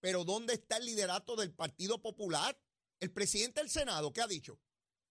Pero 0.00 0.24
¿dónde 0.24 0.54
está 0.54 0.76
el 0.76 0.84
liderato 0.86 1.36
del 1.36 1.52
Partido 1.52 2.00
Popular? 2.02 2.58
El 3.00 3.12
presidente 3.12 3.60
del 3.60 3.70
Senado, 3.70 4.12
¿qué 4.12 4.20
ha 4.22 4.26
dicho? 4.26 4.60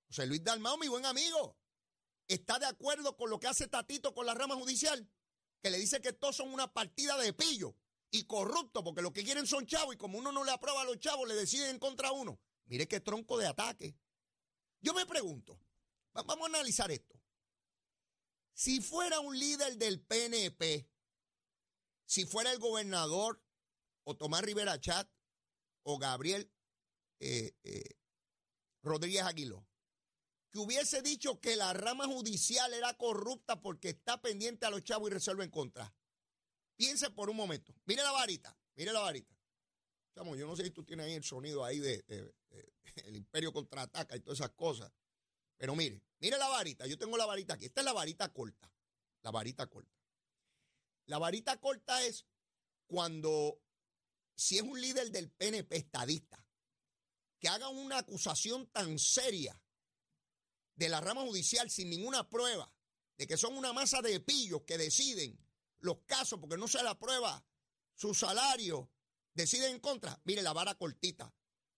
José 0.07 0.25
Luis 0.27 0.43
Dalmao, 0.43 0.77
mi 0.77 0.87
buen 0.87 1.05
amigo, 1.05 1.57
está 2.27 2.59
de 2.59 2.65
acuerdo 2.65 3.15
con 3.17 3.29
lo 3.29 3.39
que 3.39 3.47
hace 3.47 3.67
Tatito 3.67 4.13
con 4.13 4.25
la 4.25 4.33
rama 4.33 4.55
judicial, 4.55 5.09
que 5.61 5.69
le 5.71 5.77
dice 5.79 6.01
que 6.01 6.13
todos 6.13 6.35
son 6.35 6.53
una 6.53 6.71
partida 6.71 7.17
de 7.17 7.33
pillo 7.33 7.75
y 8.11 8.25
corrupto, 8.25 8.83
porque 8.83 9.01
lo 9.01 9.11
que 9.11 9.23
quieren 9.23 9.47
son 9.47 9.65
chavos 9.65 9.95
y 9.95 9.97
como 9.97 10.17
uno 10.19 10.31
no 10.31 10.43
le 10.43 10.51
aprueba 10.51 10.81
a 10.81 10.85
los 10.85 10.99
chavos, 10.99 11.27
le 11.27 11.35
deciden 11.35 11.79
contra 11.79 12.11
uno. 12.11 12.39
Mire 12.65 12.87
qué 12.87 12.99
tronco 12.99 13.37
de 13.37 13.47
ataque. 13.47 13.95
Yo 14.81 14.93
me 14.93 15.05
pregunto, 15.05 15.59
va- 16.15 16.23
vamos 16.23 16.43
a 16.45 16.49
analizar 16.49 16.91
esto. 16.91 17.19
Si 18.53 18.81
fuera 18.81 19.19
un 19.19 19.37
líder 19.37 19.77
del 19.77 20.01
PNP, 20.01 20.87
si 22.05 22.25
fuera 22.25 22.51
el 22.51 22.59
gobernador 22.59 23.41
o 24.03 24.15
Tomás 24.15 24.41
Rivera 24.41 24.79
Chat 24.79 25.09
o 25.83 25.97
Gabriel 25.97 26.51
eh, 27.19 27.55
eh, 27.63 27.97
Rodríguez 28.83 29.23
Aguiló, 29.23 29.67
que 30.51 30.59
hubiese 30.59 31.01
dicho 31.01 31.41
que 31.41 31.55
la 31.55 31.73
rama 31.73 32.05
judicial 32.05 32.73
era 32.73 32.93
corrupta 32.93 33.59
porque 33.59 33.89
está 33.89 34.21
pendiente 34.21 34.67
a 34.67 34.69
los 34.69 34.83
chavos 34.83 35.09
y 35.09 35.13
resuelve 35.13 35.43
en 35.43 35.49
contra. 35.49 35.91
Piense 36.75 37.09
por 37.09 37.29
un 37.29 37.35
momento. 37.35 37.73
Mire 37.85 38.03
la 38.03 38.11
varita, 38.11 38.55
mire 38.75 38.93
la 38.93 38.99
varita. 38.99 39.35
Chamo, 40.13 40.35
yo 40.35 40.45
no 40.45 40.55
sé 40.55 40.65
si 40.65 40.71
tú 40.71 40.83
tienes 40.83 41.07
ahí 41.07 41.13
el 41.13 41.23
sonido 41.23 41.65
ahí 41.65 41.79
de, 41.79 42.05
el 43.05 43.15
imperio 43.15 43.51
contraataca 43.51 44.15
y 44.15 44.19
todas 44.19 44.39
esas 44.39 44.51
cosas. 44.51 44.91
Pero 45.63 45.77
mire, 45.77 46.03
mire 46.19 46.37
la 46.37 46.49
varita. 46.49 46.85
Yo 46.87 46.97
tengo 46.97 47.15
la 47.15 47.25
varita 47.25 47.53
aquí. 47.53 47.63
Esta 47.63 47.79
es 47.79 47.85
la 47.85 47.93
varita 47.93 48.33
corta. 48.33 48.69
La 49.21 49.31
varita 49.31 49.65
corta. 49.67 49.97
La 51.05 51.19
varita 51.19 51.57
corta 51.61 52.03
es 52.03 52.25
cuando, 52.85 53.61
si 54.35 54.57
es 54.57 54.63
un 54.63 54.81
líder 54.81 55.09
del 55.11 55.31
PNP 55.31 55.77
estadista, 55.77 56.45
que 57.39 57.47
haga 57.47 57.69
una 57.69 57.99
acusación 57.99 58.67
tan 58.73 58.99
seria 58.99 59.57
de 60.75 60.89
la 60.89 60.99
rama 60.99 61.21
judicial 61.21 61.69
sin 61.69 61.89
ninguna 61.89 62.29
prueba, 62.29 62.69
de 63.15 63.25
que 63.25 63.37
son 63.37 63.55
una 63.55 63.71
masa 63.71 64.01
de 64.01 64.19
pillos 64.19 64.63
que 64.67 64.77
deciden 64.77 65.39
los 65.79 65.99
casos 66.05 66.41
porque 66.41 66.57
no 66.57 66.67
se 66.67 66.83
la 66.83 66.99
prueba 66.99 67.41
su 67.93 68.13
salario, 68.13 68.91
deciden 69.33 69.75
en 69.75 69.79
contra. 69.79 70.19
Mire, 70.25 70.41
la 70.41 70.51
vara 70.51 70.75
cortita. 70.75 71.33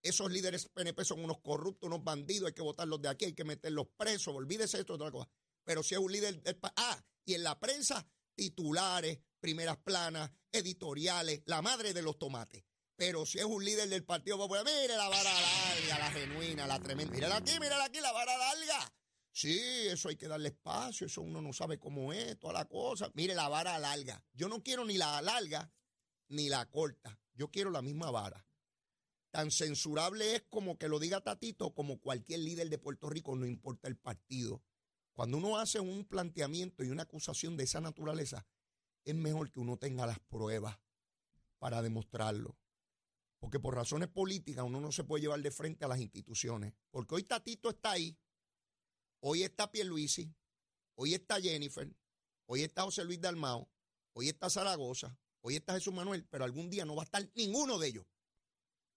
Esos 0.05 0.31
líderes 0.31 0.67
PNP 0.69 1.03
son 1.03 1.23
unos 1.23 1.39
corruptos, 1.41 1.87
unos 1.87 2.03
bandidos, 2.03 2.47
hay 2.47 2.53
que 2.53 2.61
votarlos 2.61 3.01
de 3.01 3.09
aquí, 3.09 3.25
hay 3.25 3.33
que 3.33 3.43
meterlos 3.43 3.87
presos, 3.97 4.35
olvídese 4.35 4.77
de 4.77 4.81
esto, 4.81 4.93
otra 4.93 5.09
cosa. 5.11 5.27
Pero 5.63 5.81
si 5.81 5.95
es 5.95 5.99
un 5.99 6.11
líder 6.11 6.41
del 6.43 6.57
pa- 6.57 6.73
Ah, 6.75 7.03
y 7.25 7.33
en 7.33 7.43
la 7.43 7.59
prensa, 7.59 8.05
titulares, 8.35 9.19
primeras 9.39 9.77
planas, 9.77 10.29
editoriales, 10.51 11.41
la 11.45 11.61
madre 11.63 11.93
de 11.93 12.03
los 12.03 12.19
tomates. 12.19 12.63
Pero 12.95 13.25
si 13.25 13.39
es 13.39 13.45
un 13.45 13.65
líder 13.65 13.89
del 13.89 14.03
Partido 14.05 14.37
Popular, 14.37 14.63
mire 14.63 14.95
la 14.95 15.09
vara 15.09 15.23
larga, 15.33 15.99
la 15.99 16.11
genuina, 16.11 16.67
la 16.67 16.79
tremenda. 16.79 17.13
Mírala 17.13 17.37
aquí, 17.37 17.59
mírala 17.59 17.85
aquí, 17.85 17.99
la 17.99 18.11
vara 18.11 18.37
larga. 18.37 18.93
Sí, 19.31 19.59
eso 19.87 20.09
hay 20.09 20.15
que 20.15 20.27
darle 20.27 20.49
espacio, 20.49 21.07
eso 21.07 21.21
uno 21.21 21.41
no 21.41 21.51
sabe 21.51 21.77
cómo 21.79 22.13
es, 22.13 22.37
toda 22.39 22.53
la 22.53 22.65
cosa. 22.65 23.09
Mire 23.15 23.33
la 23.35 23.49
vara 23.49 23.77
larga. 23.79 24.23
Yo 24.33 24.47
no 24.47 24.61
quiero 24.63 24.85
ni 24.85 24.97
la 24.97 25.21
larga 25.21 25.69
ni 26.29 26.47
la 26.47 26.69
corta. 26.69 27.19
Yo 27.33 27.49
quiero 27.49 27.69
la 27.71 27.81
misma 27.81 28.11
vara. 28.11 28.45
Tan 29.35 29.51
censurable 29.51 30.37
es 30.37 30.43
como 30.49 30.77
que 30.77 30.87
lo 30.87 30.97
diga 30.97 31.19
Tatito, 31.19 31.73
como 31.73 31.99
cualquier 31.99 32.39
líder 32.39 32.69
de 32.69 32.77
Puerto 32.77 33.09
Rico, 33.09 33.35
no 33.35 33.45
importa 33.45 33.89
el 33.89 33.97
partido. 33.97 34.63
Cuando 35.11 35.35
uno 35.35 35.57
hace 35.57 35.81
un 35.81 36.05
planteamiento 36.05 36.85
y 36.85 36.89
una 36.89 37.03
acusación 37.03 37.57
de 37.57 37.65
esa 37.65 37.81
naturaleza, 37.81 38.47
es 39.03 39.13
mejor 39.13 39.51
que 39.51 39.59
uno 39.59 39.75
tenga 39.75 40.05
las 40.05 40.19
pruebas 40.19 40.79
para 41.59 41.81
demostrarlo. 41.81 42.57
Porque 43.37 43.59
por 43.59 43.75
razones 43.75 44.07
políticas 44.07 44.63
uno 44.63 44.79
no 44.79 44.93
se 44.93 45.03
puede 45.03 45.23
llevar 45.23 45.41
de 45.41 45.51
frente 45.51 45.83
a 45.83 45.89
las 45.89 45.99
instituciones. 45.99 46.73
Porque 46.89 47.15
hoy 47.15 47.23
Tatito 47.23 47.71
está 47.71 47.91
ahí, 47.91 48.17
hoy 49.19 49.43
está 49.43 49.69
Pierluisi, 49.69 50.33
hoy 50.93 51.13
está 51.13 51.41
Jennifer, 51.41 51.93
hoy 52.45 52.63
está 52.63 52.83
José 52.83 53.03
Luis 53.03 53.19
Dalmao, 53.19 53.69
hoy 54.13 54.29
está 54.29 54.49
Zaragoza, 54.49 55.19
hoy 55.41 55.57
está 55.57 55.73
Jesús 55.73 55.93
Manuel, 55.93 56.23
pero 56.23 56.45
algún 56.45 56.69
día 56.69 56.85
no 56.85 56.95
va 56.95 57.01
a 57.01 57.03
estar 57.03 57.29
ninguno 57.35 57.77
de 57.77 57.87
ellos. 57.89 58.05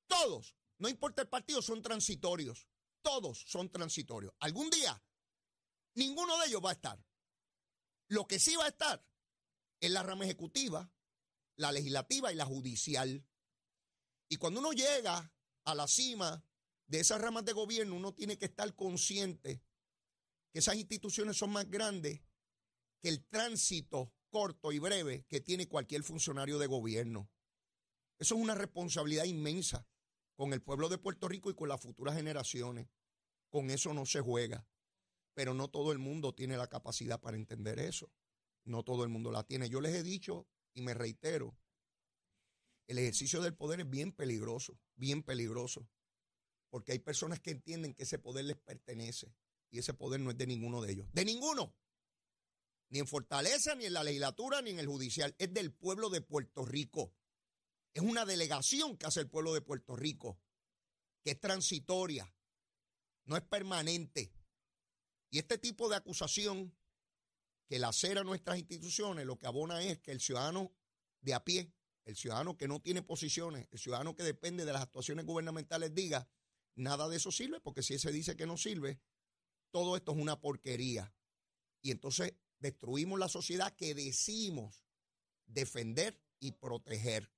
Todos, 0.08 0.56
no 0.78 0.88
importa 0.88 1.22
el 1.22 1.28
partido, 1.28 1.62
son 1.62 1.82
transitorios. 1.82 2.66
Todos 3.02 3.44
son 3.46 3.70
transitorios. 3.70 4.34
Algún 4.40 4.70
día, 4.70 5.00
ninguno 5.94 6.36
de 6.38 6.46
ellos 6.46 6.62
va 6.64 6.70
a 6.70 6.74
estar. 6.74 7.04
Lo 8.08 8.26
que 8.26 8.38
sí 8.38 8.56
va 8.56 8.64
a 8.64 8.68
estar 8.68 9.06
es 9.80 9.90
la 9.90 10.02
rama 10.02 10.24
ejecutiva, 10.24 10.90
la 11.56 11.72
legislativa 11.72 12.32
y 12.32 12.36
la 12.36 12.46
judicial. 12.46 13.24
Y 14.28 14.36
cuando 14.36 14.60
uno 14.60 14.72
llega 14.72 15.32
a 15.64 15.74
la 15.74 15.86
cima 15.86 16.44
de 16.86 17.00
esas 17.00 17.20
ramas 17.20 17.44
de 17.44 17.52
gobierno, 17.52 17.94
uno 17.94 18.14
tiene 18.14 18.38
que 18.38 18.46
estar 18.46 18.74
consciente 18.74 19.62
que 20.50 20.58
esas 20.58 20.76
instituciones 20.76 21.36
son 21.36 21.50
más 21.50 21.70
grandes 21.70 22.22
que 23.00 23.10
el 23.10 23.24
tránsito 23.26 24.12
corto 24.30 24.72
y 24.72 24.78
breve 24.78 25.24
que 25.28 25.40
tiene 25.40 25.68
cualquier 25.68 26.02
funcionario 26.02 26.58
de 26.58 26.66
gobierno. 26.66 27.30
Eso 28.18 28.34
es 28.34 28.40
una 28.40 28.54
responsabilidad 28.54 29.24
inmensa 29.24 29.86
con 30.38 30.52
el 30.52 30.62
pueblo 30.62 30.88
de 30.88 30.98
Puerto 30.98 31.26
Rico 31.26 31.50
y 31.50 31.54
con 31.54 31.68
las 31.68 31.80
futuras 31.80 32.14
generaciones. 32.14 32.86
Con 33.48 33.70
eso 33.70 33.92
no 33.92 34.06
se 34.06 34.20
juega. 34.20 34.64
Pero 35.34 35.52
no 35.52 35.66
todo 35.68 35.90
el 35.90 35.98
mundo 35.98 36.32
tiene 36.32 36.56
la 36.56 36.68
capacidad 36.68 37.20
para 37.20 37.36
entender 37.36 37.80
eso. 37.80 38.08
No 38.62 38.84
todo 38.84 39.02
el 39.02 39.08
mundo 39.08 39.32
la 39.32 39.42
tiene. 39.42 39.68
Yo 39.68 39.80
les 39.80 39.96
he 39.96 40.04
dicho 40.04 40.46
y 40.74 40.82
me 40.82 40.94
reitero, 40.94 41.58
el 42.86 42.98
ejercicio 42.98 43.42
del 43.42 43.56
poder 43.56 43.80
es 43.80 43.90
bien 43.90 44.12
peligroso, 44.12 44.78
bien 44.94 45.24
peligroso. 45.24 45.88
Porque 46.70 46.92
hay 46.92 47.00
personas 47.00 47.40
que 47.40 47.50
entienden 47.50 47.92
que 47.92 48.04
ese 48.04 48.20
poder 48.20 48.44
les 48.44 48.58
pertenece 48.58 49.34
y 49.72 49.80
ese 49.80 49.92
poder 49.92 50.20
no 50.20 50.30
es 50.30 50.38
de 50.38 50.46
ninguno 50.46 50.80
de 50.80 50.92
ellos. 50.92 51.08
De 51.12 51.24
ninguno. 51.24 51.74
Ni 52.90 53.00
en 53.00 53.08
Fortaleza, 53.08 53.74
ni 53.74 53.86
en 53.86 53.92
la 53.92 54.04
legislatura, 54.04 54.62
ni 54.62 54.70
en 54.70 54.78
el 54.78 54.86
judicial. 54.86 55.34
Es 55.38 55.52
del 55.52 55.72
pueblo 55.72 56.10
de 56.10 56.20
Puerto 56.20 56.64
Rico. 56.64 57.12
Es 57.98 58.04
una 58.04 58.24
delegación 58.24 58.96
que 58.96 59.06
hace 59.06 59.18
el 59.18 59.28
pueblo 59.28 59.52
de 59.52 59.60
Puerto 59.60 59.96
Rico, 59.96 60.38
que 61.24 61.32
es 61.32 61.40
transitoria, 61.40 62.32
no 63.24 63.36
es 63.36 63.42
permanente. 63.42 64.32
Y 65.30 65.38
este 65.40 65.58
tipo 65.58 65.88
de 65.88 65.96
acusación 65.96 66.72
que 67.66 67.80
lacera 67.80 68.22
nuestras 68.22 68.56
instituciones, 68.56 69.26
lo 69.26 69.36
que 69.36 69.48
abona 69.48 69.82
es 69.82 69.98
que 69.98 70.12
el 70.12 70.20
ciudadano 70.20 70.72
de 71.22 71.34
a 71.34 71.42
pie, 71.42 71.74
el 72.04 72.14
ciudadano 72.14 72.56
que 72.56 72.68
no 72.68 72.80
tiene 72.80 73.02
posiciones, 73.02 73.66
el 73.72 73.80
ciudadano 73.80 74.14
que 74.14 74.22
depende 74.22 74.64
de 74.64 74.72
las 74.72 74.82
actuaciones 74.82 75.26
gubernamentales 75.26 75.92
diga, 75.92 76.30
nada 76.76 77.08
de 77.08 77.16
eso 77.16 77.32
sirve, 77.32 77.58
porque 77.58 77.82
si 77.82 77.94
ese 77.94 78.12
dice 78.12 78.36
que 78.36 78.46
no 78.46 78.56
sirve, 78.56 79.00
todo 79.72 79.96
esto 79.96 80.12
es 80.12 80.18
una 80.18 80.40
porquería. 80.40 81.12
Y 81.82 81.90
entonces 81.90 82.34
destruimos 82.60 83.18
la 83.18 83.28
sociedad 83.28 83.74
que 83.74 83.92
decimos 83.96 84.84
defender 85.46 86.22
y 86.38 86.52
proteger. 86.52 87.28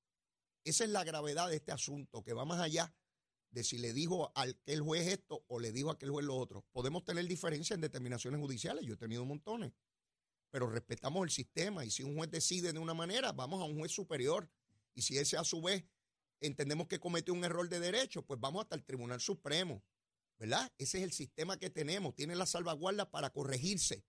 Esa 0.64 0.84
es 0.84 0.90
la 0.90 1.04
gravedad 1.04 1.48
de 1.48 1.56
este 1.56 1.72
asunto, 1.72 2.22
que 2.22 2.32
va 2.32 2.44
más 2.44 2.60
allá 2.60 2.94
de 3.50 3.64
si 3.64 3.78
le 3.78 3.92
dijo 3.92 4.30
a 4.34 4.42
aquel 4.42 4.80
juez 4.80 5.08
esto 5.08 5.44
o 5.48 5.58
le 5.58 5.72
dijo 5.72 5.90
a 5.90 5.94
aquel 5.94 6.10
juez 6.10 6.24
lo 6.24 6.36
otro. 6.36 6.64
Podemos 6.72 7.04
tener 7.04 7.26
diferencias 7.26 7.76
en 7.76 7.80
determinaciones 7.80 8.40
judiciales, 8.40 8.84
yo 8.84 8.94
he 8.94 8.96
tenido 8.96 9.24
montones, 9.24 9.72
pero 10.50 10.68
respetamos 10.68 11.24
el 11.24 11.30
sistema 11.30 11.84
y 11.84 11.90
si 11.90 12.02
un 12.02 12.16
juez 12.16 12.30
decide 12.30 12.72
de 12.72 12.78
una 12.78 12.94
manera, 12.94 13.32
vamos 13.32 13.60
a 13.60 13.64
un 13.64 13.78
juez 13.78 13.92
superior. 13.92 14.50
Y 14.94 15.02
si 15.02 15.18
ese 15.18 15.36
a 15.36 15.44
su 15.44 15.62
vez 15.62 15.84
entendemos 16.40 16.88
que 16.88 16.98
cometió 16.98 17.32
un 17.34 17.44
error 17.44 17.68
de 17.68 17.80
derecho, 17.80 18.22
pues 18.22 18.40
vamos 18.40 18.62
hasta 18.62 18.74
el 18.74 18.84
Tribunal 18.84 19.20
Supremo, 19.20 19.82
¿verdad? 20.38 20.72
Ese 20.78 20.98
es 20.98 21.04
el 21.04 21.12
sistema 21.12 21.58
que 21.58 21.70
tenemos, 21.70 22.14
tiene 22.14 22.34
la 22.34 22.46
salvaguarda 22.46 23.10
para 23.10 23.30
corregirse. 23.30 24.04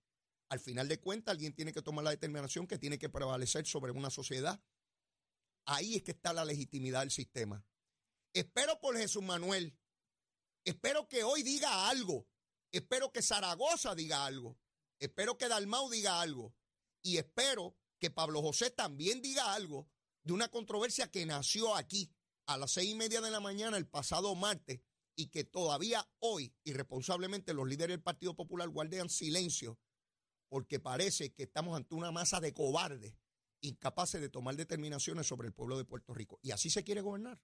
Al 0.50 0.60
final 0.60 0.88
de 0.88 1.00
cuentas, 1.00 1.32
alguien 1.34 1.54
tiene 1.54 1.72
que 1.72 1.82
tomar 1.82 2.04
la 2.04 2.10
determinación 2.10 2.68
que 2.68 2.78
tiene 2.78 3.00
que 3.00 3.10
prevalecer 3.10 3.66
sobre 3.66 3.92
una 3.92 4.10
sociedad. 4.10 4.62
Ahí 5.66 5.96
es 5.96 6.04
que 6.04 6.12
está 6.12 6.34
la 6.34 6.46
legitimidad 6.46 7.02
del 7.02 7.12
sistema. 7.12 7.66
Espero 8.34 8.80
por 8.80 8.98
Jesús 8.98 9.24
Manuel. 9.24 9.78
Espero 10.64 11.08
que 11.08 11.24
hoy 11.24 11.44
diga 11.44 11.90
algo. 11.90 12.28
Espero 12.72 13.12
que 13.12 13.22
Zaragoza 13.22 13.96
diga 13.96 14.26
algo. 14.26 14.58
Espero 15.00 15.38
que 15.38 15.48
Dalmau 15.48 15.90
diga 15.90 16.22
algo. 16.22 16.56
Y 17.02 17.18
espero 17.18 17.76
que 18.00 18.12
Pablo 18.12 18.42
José 18.42 18.72
también 18.72 19.22
diga 19.22 19.54
algo 19.54 19.90
de 20.24 20.34
una 20.34 20.50
controversia 20.50 21.10
que 21.10 21.26
nació 21.26 21.76
aquí 21.76 22.12
a 22.46 22.58
las 22.58 22.72
seis 22.72 22.92
y 22.92 22.96
media 22.96 23.22
de 23.22 23.32
la 23.32 23.40
mañana 23.40 23.78
el 23.78 23.88
pasado 23.88 24.34
martes 24.36 24.82
y 25.16 25.28
que 25.28 25.44
todavía 25.44 26.08
hoy, 26.20 26.54
irresponsablemente, 26.64 27.54
los 27.54 27.68
líderes 27.68 27.96
del 27.96 28.04
Partido 28.04 28.36
Popular 28.36 28.70
guardan 28.70 29.10
silencio 29.10 29.80
porque 30.50 30.80
parece 30.80 31.34
que 31.34 31.44
estamos 31.44 31.78
ante 31.78 31.96
una 31.96 32.12
masa 32.12 32.40
de 32.40 32.54
cobardes 32.54 33.14
incapaces 33.62 34.20
de 34.20 34.30
tomar 34.30 34.56
determinaciones 34.56 35.28
sobre 35.28 35.48
el 35.48 35.54
pueblo 35.54 35.78
de 35.78 35.86
Puerto 35.86 36.14
Rico. 36.14 36.40
Y 36.42 36.52
así 36.52 36.70
se 36.70 36.84
quiere 36.84 37.02
gobernar. 37.02 37.40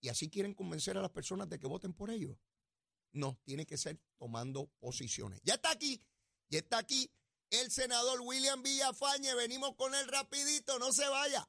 Y 0.00 0.08
así 0.08 0.30
quieren 0.30 0.54
convencer 0.54 0.96
a 0.96 1.02
las 1.02 1.10
personas 1.10 1.48
de 1.48 1.58
que 1.58 1.66
voten 1.66 1.92
por 1.92 2.10
ellos. 2.10 2.36
No, 3.12 3.38
tiene 3.44 3.66
que 3.66 3.76
ser 3.76 4.00
tomando 4.18 4.70
posiciones. 4.78 5.40
Ya 5.42 5.54
está 5.54 5.70
aquí, 5.70 6.02
ya 6.48 6.58
está 6.58 6.78
aquí 6.78 7.12
el 7.50 7.70
senador 7.70 8.20
William 8.20 8.62
Villafañe. 8.62 9.34
Venimos 9.34 9.74
con 9.76 9.94
él 9.94 10.06
rapidito, 10.08 10.78
no 10.78 10.92
se 10.92 11.08
vaya. 11.08 11.48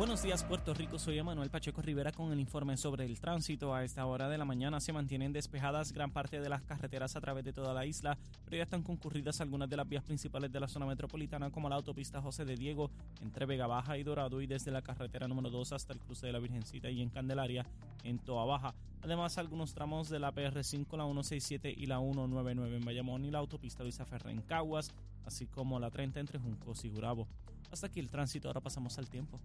Buenos 0.00 0.22
días 0.22 0.44
Puerto 0.44 0.72
Rico, 0.72 0.98
soy 0.98 1.18
Emanuel 1.18 1.50
Pacheco 1.50 1.82
Rivera 1.82 2.10
con 2.10 2.32
el 2.32 2.40
informe 2.40 2.78
sobre 2.78 3.04
el 3.04 3.20
tránsito. 3.20 3.74
A 3.74 3.84
esta 3.84 4.06
hora 4.06 4.30
de 4.30 4.38
la 4.38 4.46
mañana 4.46 4.80
se 4.80 4.94
mantienen 4.94 5.30
despejadas 5.30 5.92
gran 5.92 6.10
parte 6.10 6.40
de 6.40 6.48
las 6.48 6.62
carreteras 6.62 7.16
a 7.16 7.20
través 7.20 7.44
de 7.44 7.52
toda 7.52 7.74
la 7.74 7.84
isla, 7.84 8.16
pero 8.46 8.56
ya 8.56 8.62
están 8.62 8.82
concurridas 8.82 9.42
algunas 9.42 9.68
de 9.68 9.76
las 9.76 9.86
vías 9.86 10.02
principales 10.02 10.50
de 10.50 10.58
la 10.58 10.68
zona 10.68 10.86
metropolitana 10.86 11.50
como 11.50 11.68
la 11.68 11.76
autopista 11.76 12.22
José 12.22 12.46
de 12.46 12.56
Diego 12.56 12.90
entre 13.20 13.44
Vega 13.44 13.66
Baja 13.66 13.98
y 13.98 14.02
Dorado 14.02 14.40
y 14.40 14.46
desde 14.46 14.70
la 14.70 14.80
carretera 14.80 15.28
número 15.28 15.50
2 15.50 15.72
hasta 15.72 15.92
el 15.92 16.00
cruce 16.00 16.24
de 16.26 16.32
la 16.32 16.38
Virgencita 16.38 16.88
y 16.88 17.02
en 17.02 17.10
Candelaria 17.10 17.66
en 18.02 18.20
Toa 18.20 18.46
Baja. 18.46 18.74
Además 19.02 19.36
algunos 19.36 19.74
tramos 19.74 20.08
de 20.08 20.18
la 20.18 20.32
PR5, 20.32 20.96
la 20.96 21.04
167 21.04 21.74
y 21.76 21.84
la 21.84 21.98
199 21.98 22.74
en 22.74 22.84
Bayamón 22.86 23.26
y 23.26 23.30
la 23.30 23.40
autopista 23.40 23.82
Luisa 23.82 24.06
Ferrer 24.06 24.32
en 24.32 24.40
Caguas, 24.40 24.94
así 25.26 25.44
como 25.44 25.78
la 25.78 25.90
30 25.90 26.20
entre 26.20 26.38
Juncos 26.38 26.86
y 26.86 26.88
Gurabo. 26.88 27.28
Hasta 27.70 27.88
aquí 27.88 28.00
el 28.00 28.08
tránsito, 28.08 28.48
ahora 28.48 28.62
pasamos 28.62 28.96
al 28.98 29.10
tiempo. 29.10 29.38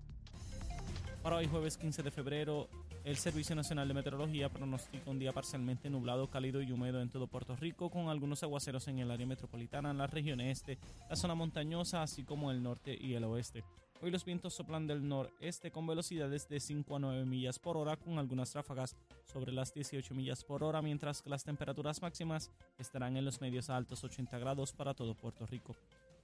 Para 1.25 1.37
hoy 1.37 1.47
jueves 1.47 1.75
15 1.75 2.03
de 2.03 2.11
febrero, 2.11 2.69
el 3.03 3.17
Servicio 3.17 3.55
Nacional 3.55 3.87
de 3.87 3.95
Meteorología 3.95 4.47
pronostica 4.47 5.09
un 5.09 5.17
día 5.17 5.31
parcialmente 5.31 5.89
nublado, 5.89 6.29
cálido 6.29 6.61
y 6.61 6.71
húmedo 6.71 7.01
en 7.01 7.09
todo 7.09 7.25
Puerto 7.25 7.55
Rico, 7.55 7.89
con 7.89 8.09
algunos 8.09 8.43
aguaceros 8.43 8.87
en 8.89 8.99
el 8.99 9.09
área 9.09 9.25
metropolitana, 9.25 9.89
en 9.89 9.97
la 9.97 10.05
región 10.05 10.39
este, 10.39 10.77
la 11.09 11.15
zona 11.15 11.33
montañosa, 11.33 12.03
así 12.03 12.23
como 12.23 12.51
el 12.51 12.61
norte 12.61 12.95
y 12.95 13.15
el 13.15 13.23
oeste. 13.23 13.63
Hoy 14.03 14.11
los 14.11 14.23
vientos 14.23 14.53
soplan 14.53 14.85
del 14.85 15.07
noreste 15.07 15.71
con 15.71 15.87
velocidades 15.87 16.47
de 16.47 16.59
5 16.59 16.95
a 16.95 16.99
9 16.99 17.25
millas 17.25 17.57
por 17.57 17.75
hora, 17.75 17.97
con 17.97 18.19
algunas 18.19 18.53
ráfagas 18.53 18.95
sobre 19.23 19.51
las 19.51 19.73
18 19.73 20.13
millas 20.13 20.43
por 20.43 20.63
hora, 20.63 20.83
mientras 20.83 21.23
que 21.23 21.31
las 21.31 21.43
temperaturas 21.43 22.03
máximas 22.03 22.51
estarán 22.77 23.17
en 23.17 23.25
los 23.25 23.41
medios 23.41 23.71
altos 23.71 24.03
80 24.03 24.37
grados 24.37 24.73
para 24.73 24.93
todo 24.93 25.15
Puerto 25.15 25.47
Rico. 25.47 25.75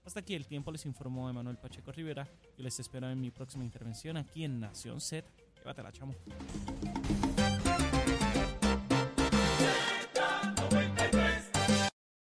Hasta 0.04 0.20
aquí 0.20 0.34
el 0.34 0.48
tiempo, 0.48 0.72
les 0.72 0.86
informó 0.86 1.30
Emanuel 1.30 1.58
Pacheco 1.58 1.92
Rivera. 1.92 2.28
Yo 2.58 2.64
les 2.64 2.80
espero 2.80 3.10
en 3.10 3.22
mi 3.22 3.30
próxima 3.30 3.64
intervención 3.64 4.18
aquí 4.18 4.44
en 4.44 4.60
Nación 4.60 5.00
Z. 5.00 5.28
Llévatela, 5.58 5.92
chamo. 5.92 6.16